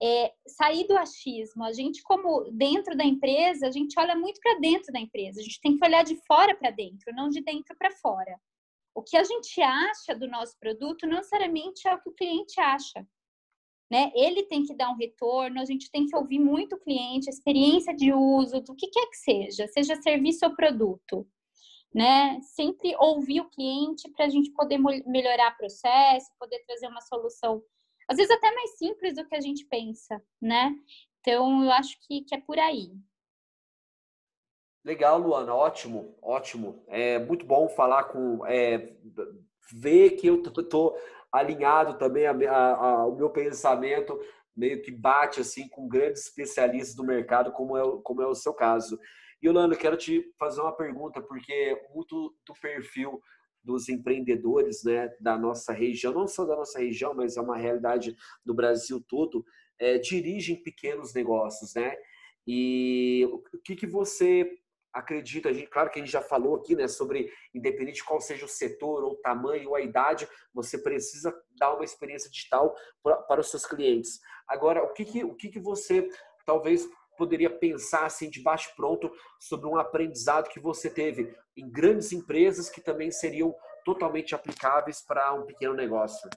é, 0.03 0.33
sair 0.47 0.87
do 0.87 0.97
achismo. 0.97 1.65
A 1.65 1.73
gente, 1.73 2.03
como 2.03 2.51
dentro 2.53 2.97
da 2.97 3.05
empresa, 3.05 3.67
a 3.67 3.71
gente 3.71 3.99
olha 3.99 4.15
muito 4.15 4.41
para 4.41 4.59
dentro 4.59 4.93
da 4.93 5.01
empresa. 5.01 5.41
A 5.41 5.43
gente 5.43 5.61
tem 5.61 5.77
que 5.77 5.85
olhar 5.85 6.05
de 6.05 6.17
fora 6.27 6.55
para 6.55 6.71
dentro, 6.71 7.15
não 7.15 7.29
de 7.29 7.41
dentro 7.41 7.77
para 7.77 7.91
fora. 7.91 8.39
O 8.95 9.03
que 9.03 9.17
a 9.17 9.25
gente 9.25 9.61
acha 9.61 10.15
do 10.15 10.29
nosso 10.29 10.59
produto 10.59 11.07
não 11.07 11.17
necessariamente 11.17 11.89
é 11.89 11.95
o 11.95 12.01
que 12.01 12.11
o 12.11 12.15
cliente 12.15 12.61
acha. 12.61 13.07
Né? 13.91 14.11
Ele 14.15 14.43
tem 14.45 14.65
que 14.65 14.75
dar 14.75 14.91
um 14.91 14.97
retorno, 14.97 15.61
a 15.61 15.65
gente 15.65 15.91
tem 15.91 16.07
que 16.07 16.17
ouvir 16.17 16.39
muito 16.39 16.77
o 16.77 16.81
cliente, 16.81 17.29
experiência 17.29 17.95
de 17.95 18.13
uso, 18.13 18.61
do 18.61 18.75
que 18.75 18.89
quer 18.89 19.07
que 19.07 19.17
seja, 19.17 19.67
seja 19.69 19.97
serviço 19.97 20.45
ou 20.45 20.55
produto. 20.55 21.27
Né? 21.95 22.41
Sempre 22.41 22.97
ouvir 22.99 23.41
o 23.41 23.51
cliente 23.51 24.11
para 24.11 24.25
a 24.25 24.29
gente 24.29 24.51
poder 24.51 24.79
melhorar 25.07 25.53
o 25.53 25.57
processo, 25.57 26.31
poder 26.39 26.59
trazer 26.67 26.89
uma 26.89 27.01
solução 27.01 27.63
às 28.09 28.17
vezes 28.17 28.31
até 28.31 28.53
mais 28.55 28.77
simples 28.77 29.15
do 29.15 29.27
que 29.27 29.35
a 29.35 29.41
gente 29.41 29.65
pensa, 29.67 30.23
né? 30.41 30.75
Então, 31.21 31.65
eu 31.65 31.71
acho 31.71 31.99
que, 32.07 32.23
que 32.23 32.35
é 32.35 32.41
por 32.41 32.59
aí. 32.59 32.93
Legal, 34.85 35.19
Luana, 35.19 35.55
ótimo, 35.55 36.15
ótimo. 36.21 36.85
É 36.89 37.19
muito 37.19 37.47
bom 37.47 37.69
falar 37.69 38.05
com, 38.05 38.45
é, 38.45 38.95
ver 39.73 40.11
que 40.11 40.27
eu 40.27 40.43
tô, 40.43 40.95
alinhado 41.35 41.99
também, 41.99 42.27
a, 42.27 42.33
a, 42.33 42.75
a, 42.75 43.07
o 43.07 43.17
meu 43.17 43.29
pensamento 43.29 44.19
meio 44.57 44.81
que 44.81 44.93
bate 44.93 45.41
assim 45.41 45.69
com 45.69 45.89
grandes 45.89 46.27
especialistas 46.27 46.95
do 46.95 47.05
mercado, 47.05 47.51
como 47.51 47.77
é, 47.77 47.83
como 48.05 48.23
é 48.23 48.27
o 48.27 48.35
seu 48.35 48.55
caso. 48.55 48.99
E, 49.43 49.47
eu 49.47 49.53
quero 49.77 49.97
te 49.97 50.25
fazer 50.39 50.61
uma 50.61 50.75
pergunta, 50.75 51.21
porque 51.21 51.77
muito 51.93 52.35
do 52.47 52.55
perfil 52.55 53.21
dos 53.65 53.89
empreendedores 53.89 54.85
né, 54.85 55.11
da 55.19 55.37
nossa 55.37 55.73
região, 55.73 56.13
não 56.13 56.29
só 56.29 56.45
da 56.45 56.55
nossa 56.55 56.79
região, 56.79 57.15
mas 57.15 57.37
é 57.37 57.41
uma 57.41 57.57
realidade 57.57 58.15
do 58.45 58.55
Brasil 58.55 59.03
todo, 59.09 59.45
é, 59.79 59.99
dirigem 59.99 60.63
pequenos 60.63 61.13
negócios, 61.15 61.75
né? 61.75 61.97
E 62.47 63.27
o 63.31 63.59
que, 63.65 63.75
que 63.75 63.87
você 63.87 64.49
acredita? 64.95 65.49
A 65.49 65.53
gente, 65.53 65.67
claro 65.67 65.91
que 65.91 65.99
a 65.99 66.03
gente 66.03 66.13
já 66.13 66.23
falou 66.23 66.57
aqui, 66.57 66.77
né, 66.77 66.87
sobre 66.89 67.31
independente 67.53 67.97
de 67.97 68.05
qual 68.05 68.21
seja 68.21 68.45
o 68.45 68.49
setor, 68.49 69.03
ou 69.03 69.13
o 69.13 69.17
tamanho, 69.17 69.71
ou 69.71 69.75
a 69.75 69.81
idade, 69.81 70.29
você 70.53 70.79
precisa 70.79 71.35
dar 71.59 71.75
uma 71.75 71.85
experiência 71.85 72.31
digital 72.31 72.75
para, 73.03 73.17
para 73.17 73.41
os 73.41 73.51
seus 73.51 73.67
clientes. 73.67 74.21
Agora, 74.49 74.83
o 74.83 74.93
que, 74.93 75.05
que, 75.05 75.25
o 75.25 75.35
que, 75.35 75.49
que 75.49 75.61
você 75.61 76.09
talvez 76.47 76.89
poderia 77.17 77.51
pensar 77.51 78.07
assim 78.07 78.31
de 78.31 78.43
baixo 78.43 78.73
pronto 78.77 79.11
sobre 79.41 79.67
um 79.67 79.77
aprendizado 79.77 80.49
que 80.49 80.61
você 80.61 80.91
teve 80.91 81.35
em 81.57 81.71
grandes 81.71 82.13
empresas 82.13 82.69
que 82.69 82.81
também 82.81 83.11
seriam 83.11 83.55
totalmente 83.85 84.35
aplicáveis 84.35 85.01
para 85.01 85.33
um 85.35 85.47
pequeno 85.47 85.75
negócio? 85.75 86.29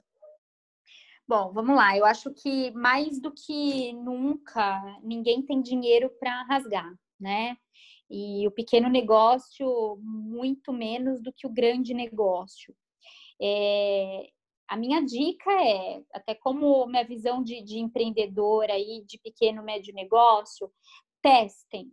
Bom, 1.26 1.52
vamos 1.52 1.76
lá. 1.76 1.96
Eu 1.96 2.06
acho 2.06 2.32
que 2.32 2.70
mais 2.70 3.20
do 3.20 3.30
que 3.30 3.92
nunca, 3.92 4.80
ninguém 5.02 5.42
tem 5.42 5.60
dinheiro 5.60 6.10
para 6.18 6.42
rasgar, 6.44 6.90
né? 7.20 7.56
E 8.10 8.46
o 8.46 8.50
pequeno 8.50 8.88
negócio, 8.88 9.98
muito 10.00 10.72
menos 10.72 11.22
do 11.22 11.32
que 11.32 11.46
o 11.46 11.52
grande 11.52 11.92
negócio. 11.92 12.74
É, 13.40 14.30
a 14.68 14.76
minha 14.76 15.04
dica 15.04 15.50
é, 15.50 16.02
até 16.12 16.34
como 16.34 16.86
minha 16.86 17.04
visão 17.04 17.42
de, 17.42 17.62
de 17.62 17.78
empreendedora 17.78 18.74
aí, 18.74 19.04
de 19.06 19.18
pequeno 19.18 19.62
médio 19.62 19.94
negócio, 19.94 20.70
testem, 21.22 21.90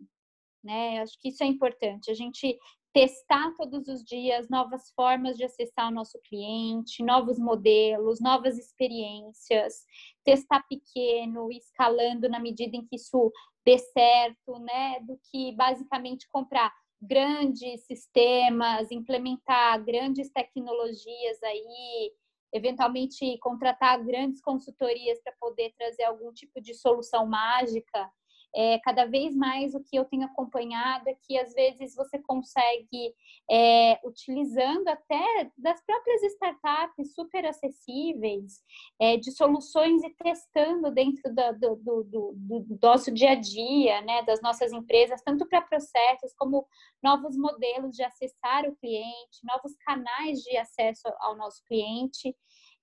né? 0.62 1.00
Acho 1.00 1.18
que 1.20 1.28
isso 1.28 1.42
é 1.42 1.46
importante. 1.46 2.10
A 2.10 2.14
gente 2.14 2.58
testar 2.96 3.52
todos 3.58 3.86
os 3.88 4.02
dias 4.02 4.48
novas 4.48 4.90
formas 4.92 5.36
de 5.36 5.44
acessar 5.44 5.88
o 5.88 5.94
nosso 5.94 6.18
cliente, 6.24 7.04
novos 7.04 7.38
modelos, 7.38 8.22
novas 8.22 8.56
experiências, 8.56 9.84
testar 10.24 10.62
pequeno, 10.66 11.52
escalando 11.52 12.26
na 12.26 12.40
medida 12.40 12.74
em 12.74 12.86
que 12.86 12.96
isso 12.96 13.30
dê 13.66 13.76
certo, 13.76 14.58
né? 14.60 14.98
Do 15.00 15.20
que 15.30 15.52
basicamente 15.52 16.26
comprar 16.30 16.72
grandes 16.98 17.84
sistemas, 17.84 18.90
implementar 18.90 19.84
grandes 19.84 20.30
tecnologias 20.30 21.42
aí, 21.42 22.14
eventualmente 22.50 23.36
contratar 23.40 24.02
grandes 24.02 24.40
consultorias 24.40 25.20
para 25.22 25.34
poder 25.38 25.74
trazer 25.76 26.04
algum 26.04 26.32
tipo 26.32 26.62
de 26.62 26.72
solução 26.72 27.26
mágica. 27.26 28.10
É, 28.56 28.78
cada 28.78 29.04
vez 29.04 29.36
mais 29.36 29.74
o 29.74 29.84
que 29.84 29.98
eu 29.98 30.04
tenho 30.06 30.24
acompanhado 30.24 31.10
é 31.10 31.14
que 31.14 31.36
às 31.38 31.52
vezes 31.52 31.94
você 31.94 32.18
consegue, 32.18 33.14
é, 33.50 34.00
utilizando 34.02 34.88
até 34.88 35.50
das 35.58 35.84
próprias 35.84 36.22
startups 36.22 37.14
super 37.14 37.44
acessíveis, 37.44 38.62
é, 38.98 39.18
de 39.18 39.30
soluções 39.32 40.02
e 40.02 40.10
testando 40.14 40.90
dentro 40.90 41.22
do, 41.34 41.76
do, 41.76 42.04
do, 42.04 42.34
do, 42.34 42.78
nosso 42.82 43.12
dia 43.12 43.32
a 43.32 43.34
dia, 43.34 44.00
né, 44.00 44.22
das 44.22 44.40
nossas 44.40 44.72
empresas, 44.72 45.20
tanto 45.22 45.46
para 45.46 45.60
processos 45.60 46.32
como 46.38 46.66
novos 47.02 47.36
modelos 47.36 47.94
de 47.94 48.02
acessar 48.02 48.64
o 48.64 48.74
cliente, 48.76 49.44
novos 49.44 49.76
canais 49.84 50.38
de 50.38 50.56
acesso 50.56 51.06
ao 51.20 51.36
nosso 51.36 51.62
cliente. 51.64 52.34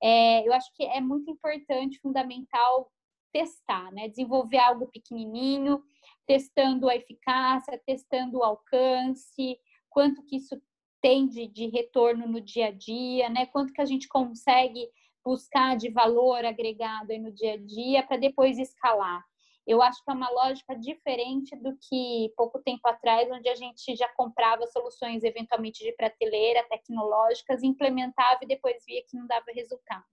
É, 0.03 0.47
eu 0.47 0.53
acho 0.53 0.69
que 0.75 0.83
é 0.83 1.01
muito 1.01 1.31
importante, 1.31 1.99
fundamental 1.99 2.91
testar, 3.34 3.91
né? 3.91 4.08
Desenvolver 4.08 4.60
algo 4.60 4.88
pequenininho, 4.88 5.84
testando 6.26 6.88
a 6.88 6.96
eficácia, 6.96 7.82
testando 7.86 8.38
o 8.38 8.43
alcance, 8.43 9.58
quanto 9.89 10.24
que 10.24 10.38
isso 10.38 10.62
tem 11.02 11.28
de, 11.28 11.48
de 11.48 11.67
retorno 11.67 12.28
no 12.28 12.39
dia 12.39 12.67
a 12.67 12.72
dia, 12.72 13.30
né? 13.30 13.48
Quanto 13.48 13.74
que 13.74 13.82
a 13.82 13.86
gente 13.86 14.08
consegue 14.08 14.88
buscar 15.26 15.76
de 15.76 15.89
valor 15.89 16.46
agregado 16.46 17.12
aí 17.12 17.19
no 17.19 17.32
dia 17.32 17.54
a 17.54 17.58
dia 17.58 18.04
para 18.04 18.17
depois 18.17 18.60
escalar 18.60 19.24
eu 19.65 19.82
acho 19.82 20.04
que 20.04 20.12
é 20.12 20.13
uma 20.13 20.30
lógica 20.30 20.76
diferente 20.76 21.56
do 21.56 21.78
que 21.78 22.34
pouco 22.36 22.62
tempo 22.62 22.86
atrás, 22.88 23.30
onde 23.32 23.48
a 23.48 23.56
gente 23.56 23.96
já 23.96 24.10
comprava 24.10 24.67
soluções 24.67 25.24
eventualmente 25.24 25.84
de 25.84 25.93
prateleira, 25.93 26.67
tecnológicas, 26.67 27.63
implementava 27.63 28.39
e 28.41 28.48
depois 28.48 28.84
via 28.86 29.04
que 29.08 29.15
não 29.15 29.26
dava 29.26 29.46
resultado. 29.54 30.04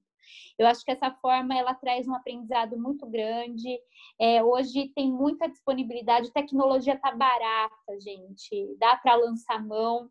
Eu 0.59 0.67
acho 0.67 0.85
que 0.85 0.91
essa 0.91 1.11
forma 1.11 1.57
ela 1.57 1.75
traz 1.75 2.07
um 2.07 2.15
aprendizado 2.15 2.79
muito 2.79 3.07
grande. 3.07 3.79
É, 4.21 4.43
hoje 4.43 4.93
tem 4.95 5.11
muita 5.11 5.49
disponibilidade, 5.49 6.33
tecnologia 6.33 6.95
está 6.95 7.13
barata, 7.13 8.01
gente, 8.01 8.77
dá 8.79 8.97
para 8.97 9.15
lançar 9.17 9.65
mão. 9.65 10.11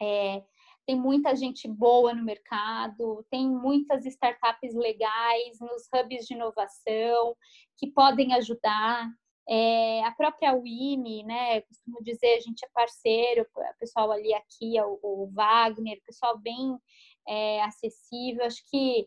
É, 0.00 0.42
tem 0.86 0.96
muita 0.96 1.34
gente 1.34 1.66
boa 1.66 2.12
no 2.12 2.22
mercado, 2.22 3.24
tem 3.30 3.48
muitas 3.48 4.04
startups 4.04 4.74
legais 4.74 5.58
nos 5.60 5.88
hubs 5.94 6.26
de 6.26 6.34
inovação 6.34 7.34
que 7.78 7.90
podem 7.90 8.34
ajudar. 8.34 9.08
É, 9.48 10.02
a 10.04 10.12
própria 10.12 10.54
Wini, 10.54 11.22
né, 11.22 11.60
costumo 11.62 12.02
dizer, 12.02 12.36
a 12.36 12.40
gente 12.40 12.64
é 12.64 12.68
parceiro, 12.72 13.46
o 13.54 13.78
pessoal 13.78 14.10
ali 14.10 14.32
aqui, 14.34 14.80
o, 14.80 14.98
o 15.02 15.30
Wagner, 15.32 16.00
pessoal 16.04 16.38
bem 16.38 16.78
é, 17.28 17.62
acessível, 17.62 18.44
acho 18.44 18.62
que 18.70 19.06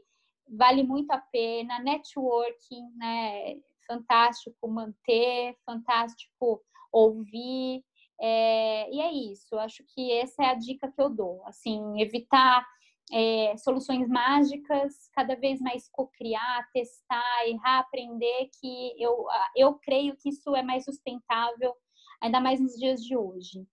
vale 0.49 0.83
muito 0.83 1.11
a 1.11 1.17
pena. 1.17 1.79
Networking, 1.79 2.89
né? 2.95 3.55
Fantástico 3.87 4.67
manter, 4.67 5.55
fantástico 5.65 6.61
ouvir. 6.91 7.83
É, 8.19 8.91
e 8.91 8.99
é 8.99 9.11
isso, 9.11 9.57
acho 9.59 9.83
que 9.93 10.11
essa 10.11 10.43
é 10.43 10.47
a 10.47 10.55
dica 10.55 10.91
que 10.91 11.01
eu 11.01 11.09
dou. 11.09 11.43
Assim, 11.45 12.01
evitar 12.01 12.65
é, 13.11 13.55
soluções 13.57 14.07
mágicas, 14.09 15.09
cada 15.13 15.35
vez 15.35 15.61
mais 15.61 15.87
co-criar, 15.89 16.67
testar, 16.73 17.47
errar, 17.47 17.79
aprender, 17.79 18.49
que 18.59 18.93
eu, 19.01 19.25
eu 19.55 19.75
creio 19.75 20.15
que 20.17 20.29
isso 20.29 20.55
é 20.55 20.63
mais 20.63 20.83
sustentável, 20.83 21.73
ainda 22.21 22.39
mais 22.41 22.59
nos 22.59 22.73
dias 22.73 23.01
de 23.01 23.15
hoje. 23.15 23.65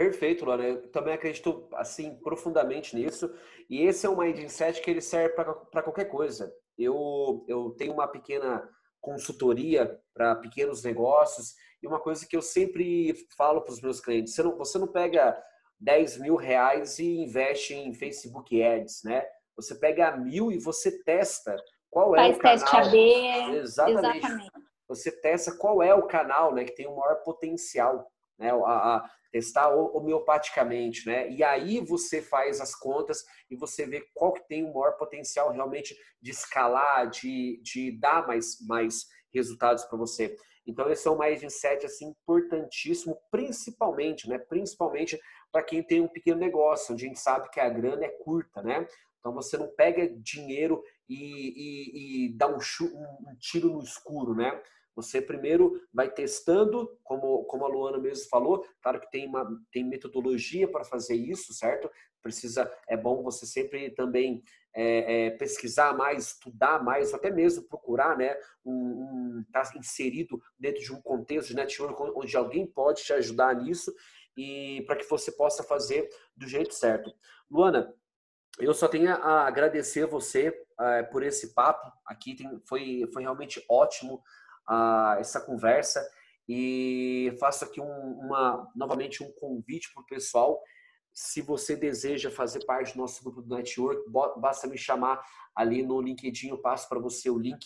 Perfeito, 0.00 0.46
Luana. 0.46 0.64
Eu 0.64 0.90
também 0.90 1.12
acredito 1.12 1.68
assim 1.74 2.14
profundamente 2.22 2.96
nisso. 2.96 3.30
E 3.68 3.82
esse 3.82 4.06
é 4.06 4.08
um 4.08 4.16
mindset 4.16 4.80
que 4.80 4.90
ele 4.90 5.02
serve 5.02 5.34
para 5.34 5.82
qualquer 5.82 6.06
coisa. 6.06 6.50
Eu, 6.78 7.44
eu 7.46 7.74
tenho 7.76 7.92
uma 7.92 8.08
pequena 8.08 8.66
consultoria 8.98 10.00
para 10.14 10.36
pequenos 10.36 10.82
negócios 10.82 11.54
e 11.82 11.86
uma 11.86 12.00
coisa 12.00 12.26
que 12.26 12.34
eu 12.34 12.40
sempre 12.40 13.14
falo 13.36 13.60
para 13.60 13.74
os 13.74 13.82
meus 13.82 14.00
clientes: 14.00 14.34
você 14.34 14.42
não, 14.42 14.56
você 14.56 14.78
não 14.78 14.88
pega 14.88 15.38
10 15.78 16.16
mil 16.16 16.34
reais 16.34 16.98
e 16.98 17.18
investe 17.18 17.74
em 17.74 17.92
Facebook 17.92 18.62
Ads, 18.62 19.02
né? 19.04 19.22
Você 19.54 19.74
pega 19.74 20.16
mil 20.16 20.50
e 20.50 20.58
você 20.58 21.02
testa 21.02 21.54
qual 21.90 22.16
é 22.16 22.32
Faz 22.32 22.62
o 22.62 22.64
canal. 22.64 22.84
Teste 22.84 22.98
AB, 22.98 23.56
exatamente. 23.58 24.16
exatamente. 24.16 24.50
Você 24.88 25.12
testa 25.20 25.54
qual 25.58 25.82
é 25.82 25.94
o 25.94 26.06
canal, 26.06 26.54
né, 26.54 26.64
que 26.64 26.74
tem 26.74 26.86
o 26.86 26.96
maior 26.96 27.16
potencial, 27.16 28.10
né? 28.38 28.50
A, 28.50 28.96
a 28.96 29.10
testar 29.30 29.68
homeopaticamente, 29.68 31.06
né? 31.06 31.30
E 31.30 31.42
aí 31.42 31.80
você 31.80 32.20
faz 32.20 32.60
as 32.60 32.74
contas 32.74 33.24
e 33.50 33.56
você 33.56 33.86
vê 33.86 34.04
qual 34.14 34.32
que 34.32 34.46
tem 34.48 34.64
o 34.64 34.74
maior 34.74 34.96
potencial 34.96 35.50
realmente 35.52 35.96
de 36.20 36.30
escalar, 36.30 37.08
de, 37.08 37.60
de 37.62 37.92
dar 37.98 38.26
mais, 38.26 38.58
mais 38.66 39.06
resultados 39.32 39.84
para 39.84 39.98
você. 39.98 40.36
Então 40.66 40.90
esse 40.90 41.06
é 41.06 41.10
um 41.10 41.18
mindset 41.18 41.86
assim 41.86 42.08
importantíssimo, 42.08 43.18
principalmente, 43.30 44.28
né? 44.28 44.38
Principalmente 44.38 45.18
para 45.50 45.62
quem 45.62 45.82
tem 45.82 46.00
um 46.00 46.08
pequeno 46.08 46.38
negócio, 46.38 46.92
onde 46.92 47.04
a 47.04 47.08
gente 47.08 47.20
sabe 47.20 47.50
que 47.50 47.60
a 47.60 47.68
grana 47.68 48.04
é 48.04 48.08
curta, 48.08 48.62
né? 48.62 48.86
Então 49.18 49.32
você 49.32 49.56
não 49.56 49.68
pega 49.68 50.08
dinheiro 50.08 50.82
e, 51.08 51.14
e, 51.14 52.26
e 52.26 52.36
dá 52.36 52.48
um, 52.48 52.56
um, 52.56 53.36
tiro 53.38 53.68
no 53.70 53.82
escuro, 53.82 54.34
né? 54.34 54.60
Você 54.94 55.20
primeiro 55.20 55.80
vai 55.92 56.10
testando, 56.10 56.98
como, 57.02 57.44
como 57.44 57.64
a 57.64 57.68
Luana 57.68 57.98
mesmo 57.98 58.28
falou, 58.28 58.64
claro 58.82 59.00
que 59.00 59.10
tem, 59.10 59.26
uma, 59.26 59.48
tem 59.72 59.84
metodologia 59.84 60.68
para 60.68 60.84
fazer 60.84 61.14
isso, 61.14 61.54
certo? 61.54 61.90
Precisa, 62.22 62.70
é 62.88 62.96
bom 62.96 63.22
você 63.22 63.46
sempre 63.46 63.90
também 63.90 64.42
é, 64.74 65.26
é, 65.26 65.30
pesquisar 65.30 65.96
mais, 65.96 66.28
estudar 66.28 66.82
mais, 66.82 67.14
até 67.14 67.30
mesmo 67.30 67.64
procurar, 67.64 68.16
né, 68.16 68.36
um, 68.64 68.72
um 68.72 69.44
tá 69.52 69.62
inserido 69.76 70.40
dentro 70.58 70.82
de 70.82 70.92
um 70.92 71.00
contexto 71.00 71.48
de 71.48 71.56
network 71.56 72.00
onde 72.14 72.36
alguém 72.36 72.66
pode 72.66 73.02
te 73.02 73.12
ajudar 73.12 73.54
nisso 73.54 73.92
e 74.36 74.82
para 74.86 74.96
que 74.96 75.08
você 75.08 75.32
possa 75.32 75.62
fazer 75.62 76.08
do 76.36 76.46
jeito 76.46 76.74
certo. 76.74 77.12
Luana, 77.50 77.92
eu 78.58 78.74
só 78.74 78.88
tenho 78.88 79.10
a 79.10 79.46
agradecer 79.46 80.06
você 80.06 80.52
é, 80.78 81.02
por 81.02 81.22
esse 81.22 81.54
papo 81.54 81.90
aqui, 82.04 82.34
tem, 82.34 82.60
foi, 82.66 83.08
foi 83.12 83.22
realmente 83.22 83.64
ótimo 83.68 84.22
uh, 84.70 85.18
essa 85.18 85.40
conversa 85.40 86.06
e 86.48 87.36
faço 87.38 87.64
aqui 87.64 87.80
um, 87.80 87.84
uma, 87.84 88.70
novamente 88.74 89.22
um 89.22 89.30
convite 89.32 89.92
para 89.92 90.02
o 90.02 90.06
pessoal. 90.06 90.60
Se 91.12 91.42
você 91.42 91.76
deseja 91.76 92.30
fazer 92.30 92.64
parte 92.64 92.94
do 92.94 92.98
nosso 92.98 93.22
grupo 93.22 93.42
do 93.42 93.54
Network, 93.54 94.02
basta 94.36 94.66
me 94.66 94.78
chamar 94.78 95.20
ali 95.54 95.82
no 95.82 96.00
LinkedIn, 96.00 96.48
eu 96.48 96.58
passo 96.58 96.88
para 96.88 96.98
você 96.98 97.28
o 97.28 97.38
link 97.38 97.64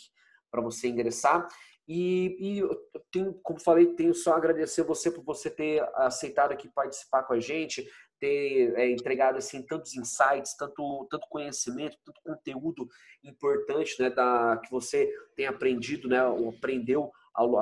para 0.51 0.63
você 0.63 0.89
ingressar. 0.89 1.47
E, 1.87 2.37
e 2.39 2.59
eu 2.61 2.79
tenho, 3.13 3.35
como 3.43 3.61
falei, 3.61 3.95
tenho 3.95 4.15
só 4.15 4.33
a 4.33 4.37
agradecer 4.37 4.83
você 4.83 5.11
por 5.11 5.23
você 5.23 5.51
ter 5.51 5.87
aceitado 5.95 6.53
aqui 6.53 6.69
participar 6.69 7.25
com 7.25 7.35
a 7.35 7.41
gente, 7.41 7.87
ter 8.25 8.75
é, 8.79 8.91
entregado 8.91 9.37
assim 9.37 9.61
tantos 9.63 9.95
insights, 9.95 10.57
tanto 10.57 11.07
tanto 11.11 11.29
conhecimento, 11.29 11.99
tanto 12.03 12.21
conteúdo 12.23 12.89
importante, 13.23 14.01
né, 14.01 14.09
da 14.09 14.59
que 14.65 14.71
você 14.71 15.13
tem 15.37 15.47
aprendido, 15.47 16.09
né, 16.09 16.25
ou 16.27 16.49
aprendeu 16.49 17.13
ao, 17.35 17.53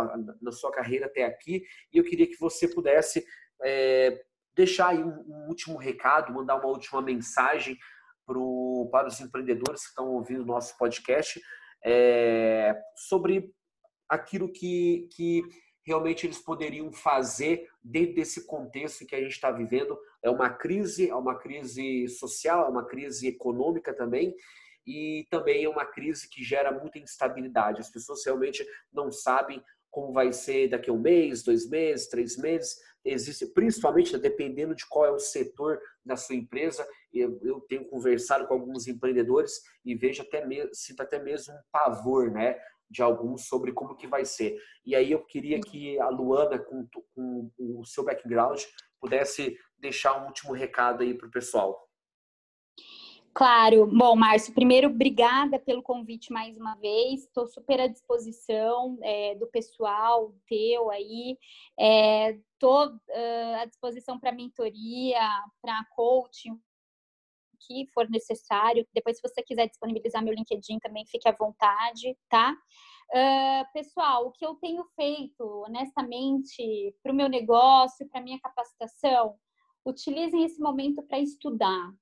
na 0.41 0.53
sua 0.53 0.71
carreira 0.71 1.07
até 1.07 1.25
aqui. 1.25 1.65
E 1.93 1.99
eu 1.99 2.05
queria 2.05 2.29
que 2.29 2.39
você 2.39 2.69
pudesse 2.69 3.25
é, 3.61 4.23
deixar 4.55 4.91
aí 4.91 5.03
um, 5.03 5.25
um, 5.27 5.49
último 5.49 5.77
recado, 5.77 6.33
mandar 6.33 6.57
uma 6.57 6.69
última 6.69 7.03
mensagem 7.03 7.77
pro, 8.25 8.89
para 8.93 9.09
os 9.09 9.21
empreendedores 9.21 9.83
que 9.83 9.89
estão 9.89 10.11
ouvindo 10.11 10.43
o 10.43 10.47
nosso 10.47 10.79
podcast 10.79 11.41
é, 11.85 12.81
sobre 12.95 13.53
aquilo 14.09 14.53
que, 14.53 15.09
que 15.13 15.43
realmente 15.83 16.27
eles 16.27 16.39
poderiam 16.39 16.93
fazer 16.93 17.69
dentro 17.83 18.15
desse 18.15 18.47
contexto 18.47 19.07
que 19.07 19.15
a 19.15 19.21
gente 19.21 19.33
está 19.33 19.51
vivendo. 19.51 19.99
É 20.23 20.31
uma 20.31 20.51
crise, 20.51 21.11
é 21.11 21.15
uma 21.15 21.39
crise 21.39 22.09
social, 22.09 22.67
é 22.67 22.69
uma 22.69 22.87
crise 22.87 23.29
econômica 23.29 23.93
também, 23.93 24.35
e 24.87 25.27
também 25.31 25.65
é 25.65 25.69
uma 25.69 25.85
crise 25.85 26.29
que 26.29 26.43
gera 26.43 26.73
muita 26.73 26.99
instabilidade. 26.99 27.81
As 27.81 27.91
pessoas 27.91 28.25
realmente 28.25 28.67
não 28.93 29.11
sabem 29.11 29.63
como 29.91 30.13
vai 30.13 30.33
ser 30.33 30.69
daqui 30.69 30.89
a 30.89 30.93
um 30.93 30.99
mês, 30.99 31.43
dois 31.43 31.69
meses, 31.69 32.09
três 32.09 32.37
meses. 32.39 32.81
Existe, 33.05 33.47
principalmente 33.47 34.17
dependendo 34.17 34.75
de 34.75 34.87
qual 34.87 35.05
é 35.05 35.11
o 35.11 35.19
setor 35.19 35.79
da 36.05 36.17
sua 36.17 36.35
empresa. 36.35 36.89
Eu, 37.13 37.39
eu 37.43 37.61
tenho 37.61 37.85
conversado 37.85 38.47
com 38.47 38.55
alguns 38.55 38.89
empreendedores 38.89 39.61
e 39.85 39.95
vejo 39.95 40.23
até 40.23 40.47
mesmo, 40.47 40.75
sinto 40.75 41.03
até 41.03 41.23
mesmo 41.23 41.53
um 41.53 41.61
pavor, 41.71 42.31
né? 42.31 42.59
De 42.93 43.03
alguns 43.03 43.47
sobre 43.49 43.73
como 43.73 43.97
que 43.97 44.07
vai 44.07 44.25
ser. 44.25 44.57
E 44.85 44.95
aí 44.95 45.11
eu 45.11 45.25
queria 45.25 45.59
que 45.61 45.99
a 45.99 46.09
Luana, 46.09 46.59
com, 46.59 46.87
com 47.15 47.51
o 47.59 47.85
seu 47.85 48.05
background, 48.05 48.63
pudesse 49.01 49.57
deixar 49.79 50.23
um 50.23 50.27
último 50.27 50.53
recado 50.53 51.03
aí 51.03 51.15
para 51.15 51.27
o 51.27 51.31
pessoal. 51.31 51.89
Claro. 53.35 53.87
Bom, 53.87 54.15
Márcio, 54.15 54.53
primeiro, 54.53 54.89
obrigada 54.89 55.59
pelo 55.59 55.83
convite 55.83 56.31
mais 56.31 56.59
uma 56.59 56.75
vez. 56.75 57.23
Estou 57.23 57.47
super 57.47 57.81
à 57.81 57.87
disposição 57.87 58.99
é, 59.03 59.35
do 59.37 59.47
pessoal 59.47 60.35
teu 60.47 60.91
aí. 60.91 61.39
Estou 61.79 62.93
é, 63.09 63.57
uh, 63.57 63.63
à 63.63 63.65
disposição 63.65 64.21
para 64.21 64.33
mentoria, 64.33 65.19
para 65.63 65.83
coaching, 65.97 66.61
que 67.67 67.87
for 67.93 68.09
necessário. 68.09 68.87
Depois, 68.95 69.17
se 69.17 69.23
você 69.23 69.43
quiser 69.43 69.69
disponibilizar 69.69 70.23
meu 70.23 70.35
LinkedIn 70.35 70.79
também, 70.79 71.07
fique 71.07 71.29
à 71.29 71.33
vontade, 71.33 72.17
tá? 72.29 72.55
Uh, 73.15 73.73
pessoal, 73.73 74.27
o 74.27 74.33
que 74.33 74.45
eu 74.45 74.55
tenho 74.55 74.85
feito, 74.97 75.45
honestamente, 75.67 76.95
para 77.03 77.13
o 77.13 77.15
meu 77.15 77.29
negócio, 77.29 78.09
para 78.09 78.23
minha 78.23 78.41
capacitação, 78.41 79.37
utilizem 79.85 80.45
esse 80.45 80.61
momento 80.61 81.03
para 81.03 81.19
estudar, 81.19 81.93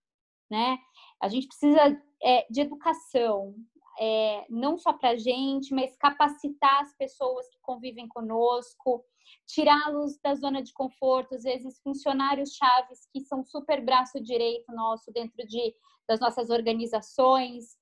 né? 0.50 0.78
A 1.20 1.28
gente 1.28 1.48
precisa 1.48 2.00
é, 2.22 2.46
de 2.50 2.60
educação, 2.60 3.54
é, 4.00 4.46
não 4.48 4.78
só 4.78 4.94
para 4.94 5.10
a 5.10 5.16
gente, 5.16 5.74
mas 5.74 5.94
capacitar 5.96 6.80
as 6.80 6.94
pessoas 6.94 7.48
que 7.50 7.58
convivem 7.60 8.08
conosco, 8.08 9.04
tirá-los 9.46 10.18
da 10.22 10.34
zona 10.34 10.62
de 10.62 10.72
conforto, 10.72 11.34
às 11.34 11.42
vezes 11.42 11.80
funcionários 11.82 12.54
chaves 12.54 13.06
que 13.12 13.20
são 13.20 13.44
super 13.44 13.84
braço 13.84 14.18
direito 14.20 14.72
nosso 14.72 15.12
dentro 15.12 15.46
de, 15.46 15.74
das 16.08 16.18
nossas 16.18 16.48
organizações, 16.48 17.76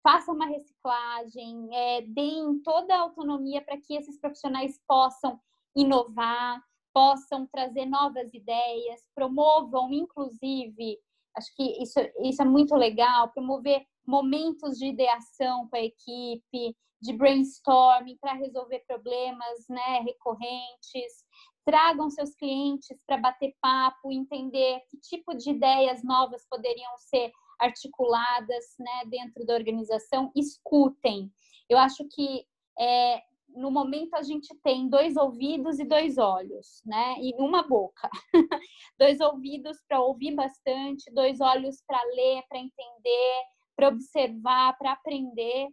façam 0.00 0.34
uma 0.34 0.46
reciclagem, 0.46 1.68
é, 1.72 2.02
deem 2.02 2.60
toda 2.62 2.94
a 2.94 3.00
autonomia 3.00 3.60
para 3.60 3.80
que 3.80 3.96
esses 3.96 4.18
profissionais 4.20 4.80
possam 4.86 5.40
inovar, 5.74 6.62
possam 6.92 7.48
trazer 7.48 7.86
novas 7.86 8.32
ideias, 8.32 9.00
promovam, 9.14 9.92
inclusive, 9.92 11.00
acho 11.36 11.54
que 11.56 11.82
isso, 11.82 11.98
isso 12.22 12.42
é 12.42 12.44
muito 12.44 12.74
legal, 12.74 13.30
promover 13.32 13.84
momentos 14.06 14.78
de 14.78 14.86
ideação 14.86 15.68
com 15.68 15.76
a 15.76 15.80
equipe, 15.80 16.76
de 17.00 17.12
brainstorming 17.12 18.16
para 18.18 18.32
resolver 18.32 18.82
problemas 18.86 19.68
né, 19.68 20.00
recorrentes. 20.00 21.24
Tragam 21.64 22.10
seus 22.10 22.34
clientes 22.34 23.02
para 23.06 23.18
bater 23.18 23.54
papo, 23.60 24.12
entender 24.12 24.80
que 24.88 24.98
tipo 24.98 25.34
de 25.34 25.50
ideias 25.50 26.02
novas 26.02 26.46
poderiam 26.48 26.96
ser 26.98 27.30
articuladas 27.60 28.74
né, 28.78 29.04
dentro 29.06 29.44
da 29.46 29.54
organização. 29.54 30.32
Escutem. 30.34 31.30
Eu 31.68 31.78
acho 31.78 32.06
que 32.08 32.46
é, 32.78 33.22
no 33.54 33.70
momento 33.70 34.14
a 34.14 34.22
gente 34.22 34.54
tem 34.62 34.88
dois 34.88 35.16
ouvidos 35.16 35.78
e 35.78 35.84
dois 35.84 36.18
olhos, 36.18 36.82
né? 36.84 37.16
E 37.20 37.34
uma 37.38 37.62
boca. 37.62 38.08
dois 38.98 39.20
ouvidos 39.20 39.78
para 39.88 40.00
ouvir 40.00 40.34
bastante, 40.34 41.12
dois 41.12 41.40
olhos 41.40 41.82
para 41.86 42.02
ler, 42.14 42.42
para 42.48 42.58
entender, 42.58 43.42
para 43.76 43.88
observar, 43.88 44.76
para 44.78 44.92
aprender. 44.92 45.68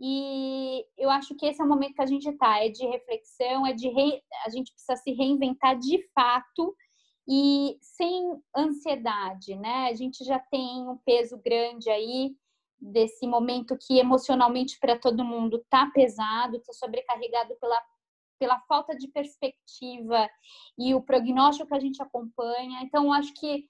E 0.00 0.84
eu 0.98 1.08
acho 1.10 1.34
que 1.36 1.46
esse 1.46 1.60
é 1.60 1.64
o 1.64 1.68
momento 1.68 1.94
que 1.94 2.02
a 2.02 2.06
gente 2.06 2.28
está, 2.28 2.62
é 2.62 2.68
de 2.68 2.86
reflexão, 2.86 3.66
é 3.66 3.72
de 3.72 3.88
re... 3.88 4.22
a 4.44 4.50
gente 4.50 4.72
precisa 4.72 4.96
se 4.96 5.12
reinventar 5.12 5.78
de 5.78 6.06
fato 6.14 6.76
e 7.28 7.76
sem 7.80 8.40
ansiedade, 8.56 9.56
né? 9.56 9.88
A 9.88 9.94
gente 9.94 10.22
já 10.24 10.38
tem 10.38 10.88
um 10.88 10.98
peso 11.04 11.40
grande 11.42 11.90
aí 11.90 12.34
desse 12.80 13.26
momento 13.26 13.76
que 13.78 13.98
emocionalmente 13.98 14.78
para 14.78 14.98
todo 14.98 15.24
mundo 15.24 15.64
tá 15.68 15.90
pesado, 15.92 16.60
tá 16.60 16.72
sobrecarregado 16.72 17.56
pela 17.60 17.80
pela 18.38 18.60
falta 18.60 18.94
de 18.94 19.08
perspectiva 19.08 20.28
e 20.78 20.94
o 20.94 21.00
prognóstico 21.00 21.68
que 21.68 21.74
a 21.74 21.80
gente 21.80 22.02
acompanha. 22.02 22.82
Então, 22.82 23.12
acho 23.12 23.32
que 23.34 23.64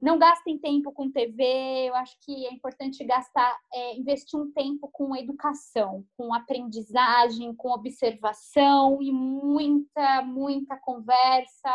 não 0.00 0.16
gastem 0.16 0.56
tempo 0.58 0.92
com 0.92 1.10
TV, 1.10 1.88
eu 1.88 1.94
acho 1.96 2.16
que 2.20 2.46
é 2.46 2.52
importante 2.52 3.04
gastar, 3.04 3.58
é, 3.74 3.96
investir 3.96 4.38
um 4.38 4.52
tempo 4.52 4.88
com 4.92 5.16
educação, 5.16 6.04
com 6.16 6.32
aprendizagem, 6.32 7.54
com 7.54 7.70
observação 7.70 9.02
e 9.02 9.10
muita, 9.10 10.22
muita 10.22 10.76
conversa 10.78 11.72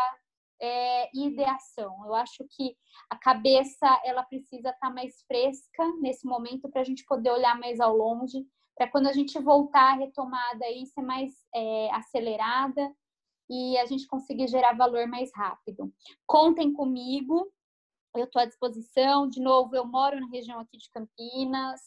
é, 0.64 1.10
ideação. 1.14 1.94
Eu 2.06 2.14
acho 2.14 2.44
que 2.50 2.76
a 3.10 3.16
cabeça 3.16 4.00
ela 4.04 4.22
precisa 4.22 4.70
estar 4.70 4.88
tá 4.88 4.90
mais 4.90 5.22
fresca 5.26 5.84
nesse 6.00 6.26
momento 6.26 6.68
para 6.70 6.80
a 6.80 6.84
gente 6.84 7.04
poder 7.04 7.30
olhar 7.30 7.58
mais 7.58 7.80
ao 7.80 7.94
longe, 7.94 8.46
para 8.76 8.88
quando 8.90 9.06
a 9.06 9.12
gente 9.12 9.38
voltar 9.38 9.98
retomada 9.98 10.64
aí 10.64 10.86
ser 10.86 11.02
mais 11.02 11.32
é, 11.54 11.90
acelerada 11.92 12.92
e 13.48 13.76
a 13.78 13.84
gente 13.84 14.06
conseguir 14.06 14.48
gerar 14.48 14.76
valor 14.76 15.06
mais 15.06 15.30
rápido. 15.34 15.92
Contem 16.26 16.72
comigo, 16.72 17.46
eu 18.16 18.24
estou 18.24 18.40
à 18.40 18.46
disposição. 18.46 19.28
De 19.28 19.40
novo, 19.40 19.76
eu 19.76 19.84
moro 19.84 20.18
na 20.18 20.28
região 20.28 20.58
aqui 20.58 20.78
de 20.78 20.90
Campinas. 20.90 21.80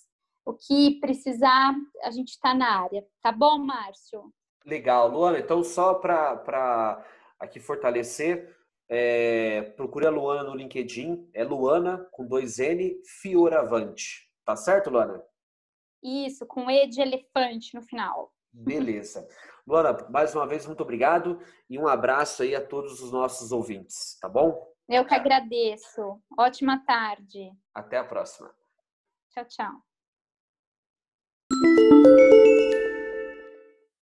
O 0.46 0.54
que 0.54 1.00
precisar, 1.00 1.74
a 2.04 2.12
gente 2.12 2.30
está 2.30 2.54
na 2.54 2.84
área. 2.84 3.06
Tá 3.22 3.32
bom, 3.32 3.58
Márcio? 3.58 4.32
Legal, 4.66 5.10
Luana. 5.10 5.40
Então, 5.40 5.64
só 5.64 5.96
para 5.96 7.04
aqui 7.40 7.60
fortalecer, 7.60 8.57
é, 8.90 9.62
procure 9.76 10.06
a 10.06 10.10
Luana 10.10 10.44
no 10.44 10.56
LinkedIn. 10.56 11.30
É 11.34 11.44
Luana 11.44 12.08
com 12.12 12.26
dois 12.26 12.60
N 12.60 13.02
Fioravante. 13.22 14.30
Tá 14.46 14.56
certo, 14.56 14.90
Luana? 14.90 15.24
Isso, 16.04 16.46
com 16.46 16.70
E 16.70 16.88
de 16.88 17.02
elefante 17.02 17.74
no 17.76 17.82
final. 17.82 18.32
Beleza. 18.52 19.28
Luana, 19.68 20.08
mais 20.10 20.34
uma 20.34 20.48
vez, 20.48 20.66
muito 20.66 20.82
obrigado 20.82 21.40
e 21.70 21.78
um 21.78 21.88
abraço 21.88 22.44
aí 22.44 22.56
a 22.56 22.66
todos 22.66 23.02
os 23.02 23.12
nossos 23.12 23.52
ouvintes, 23.52 24.18
tá 24.20 24.30
bom? 24.30 24.74
Eu 24.88 25.06
que 25.06 25.14
agradeço. 25.14 26.22
Ótima 26.40 26.84
tarde. 26.86 27.52
Até 27.74 27.98
a 27.98 28.06
próxima. 28.06 28.50
Tchau, 29.30 29.46
tchau. 29.46 29.87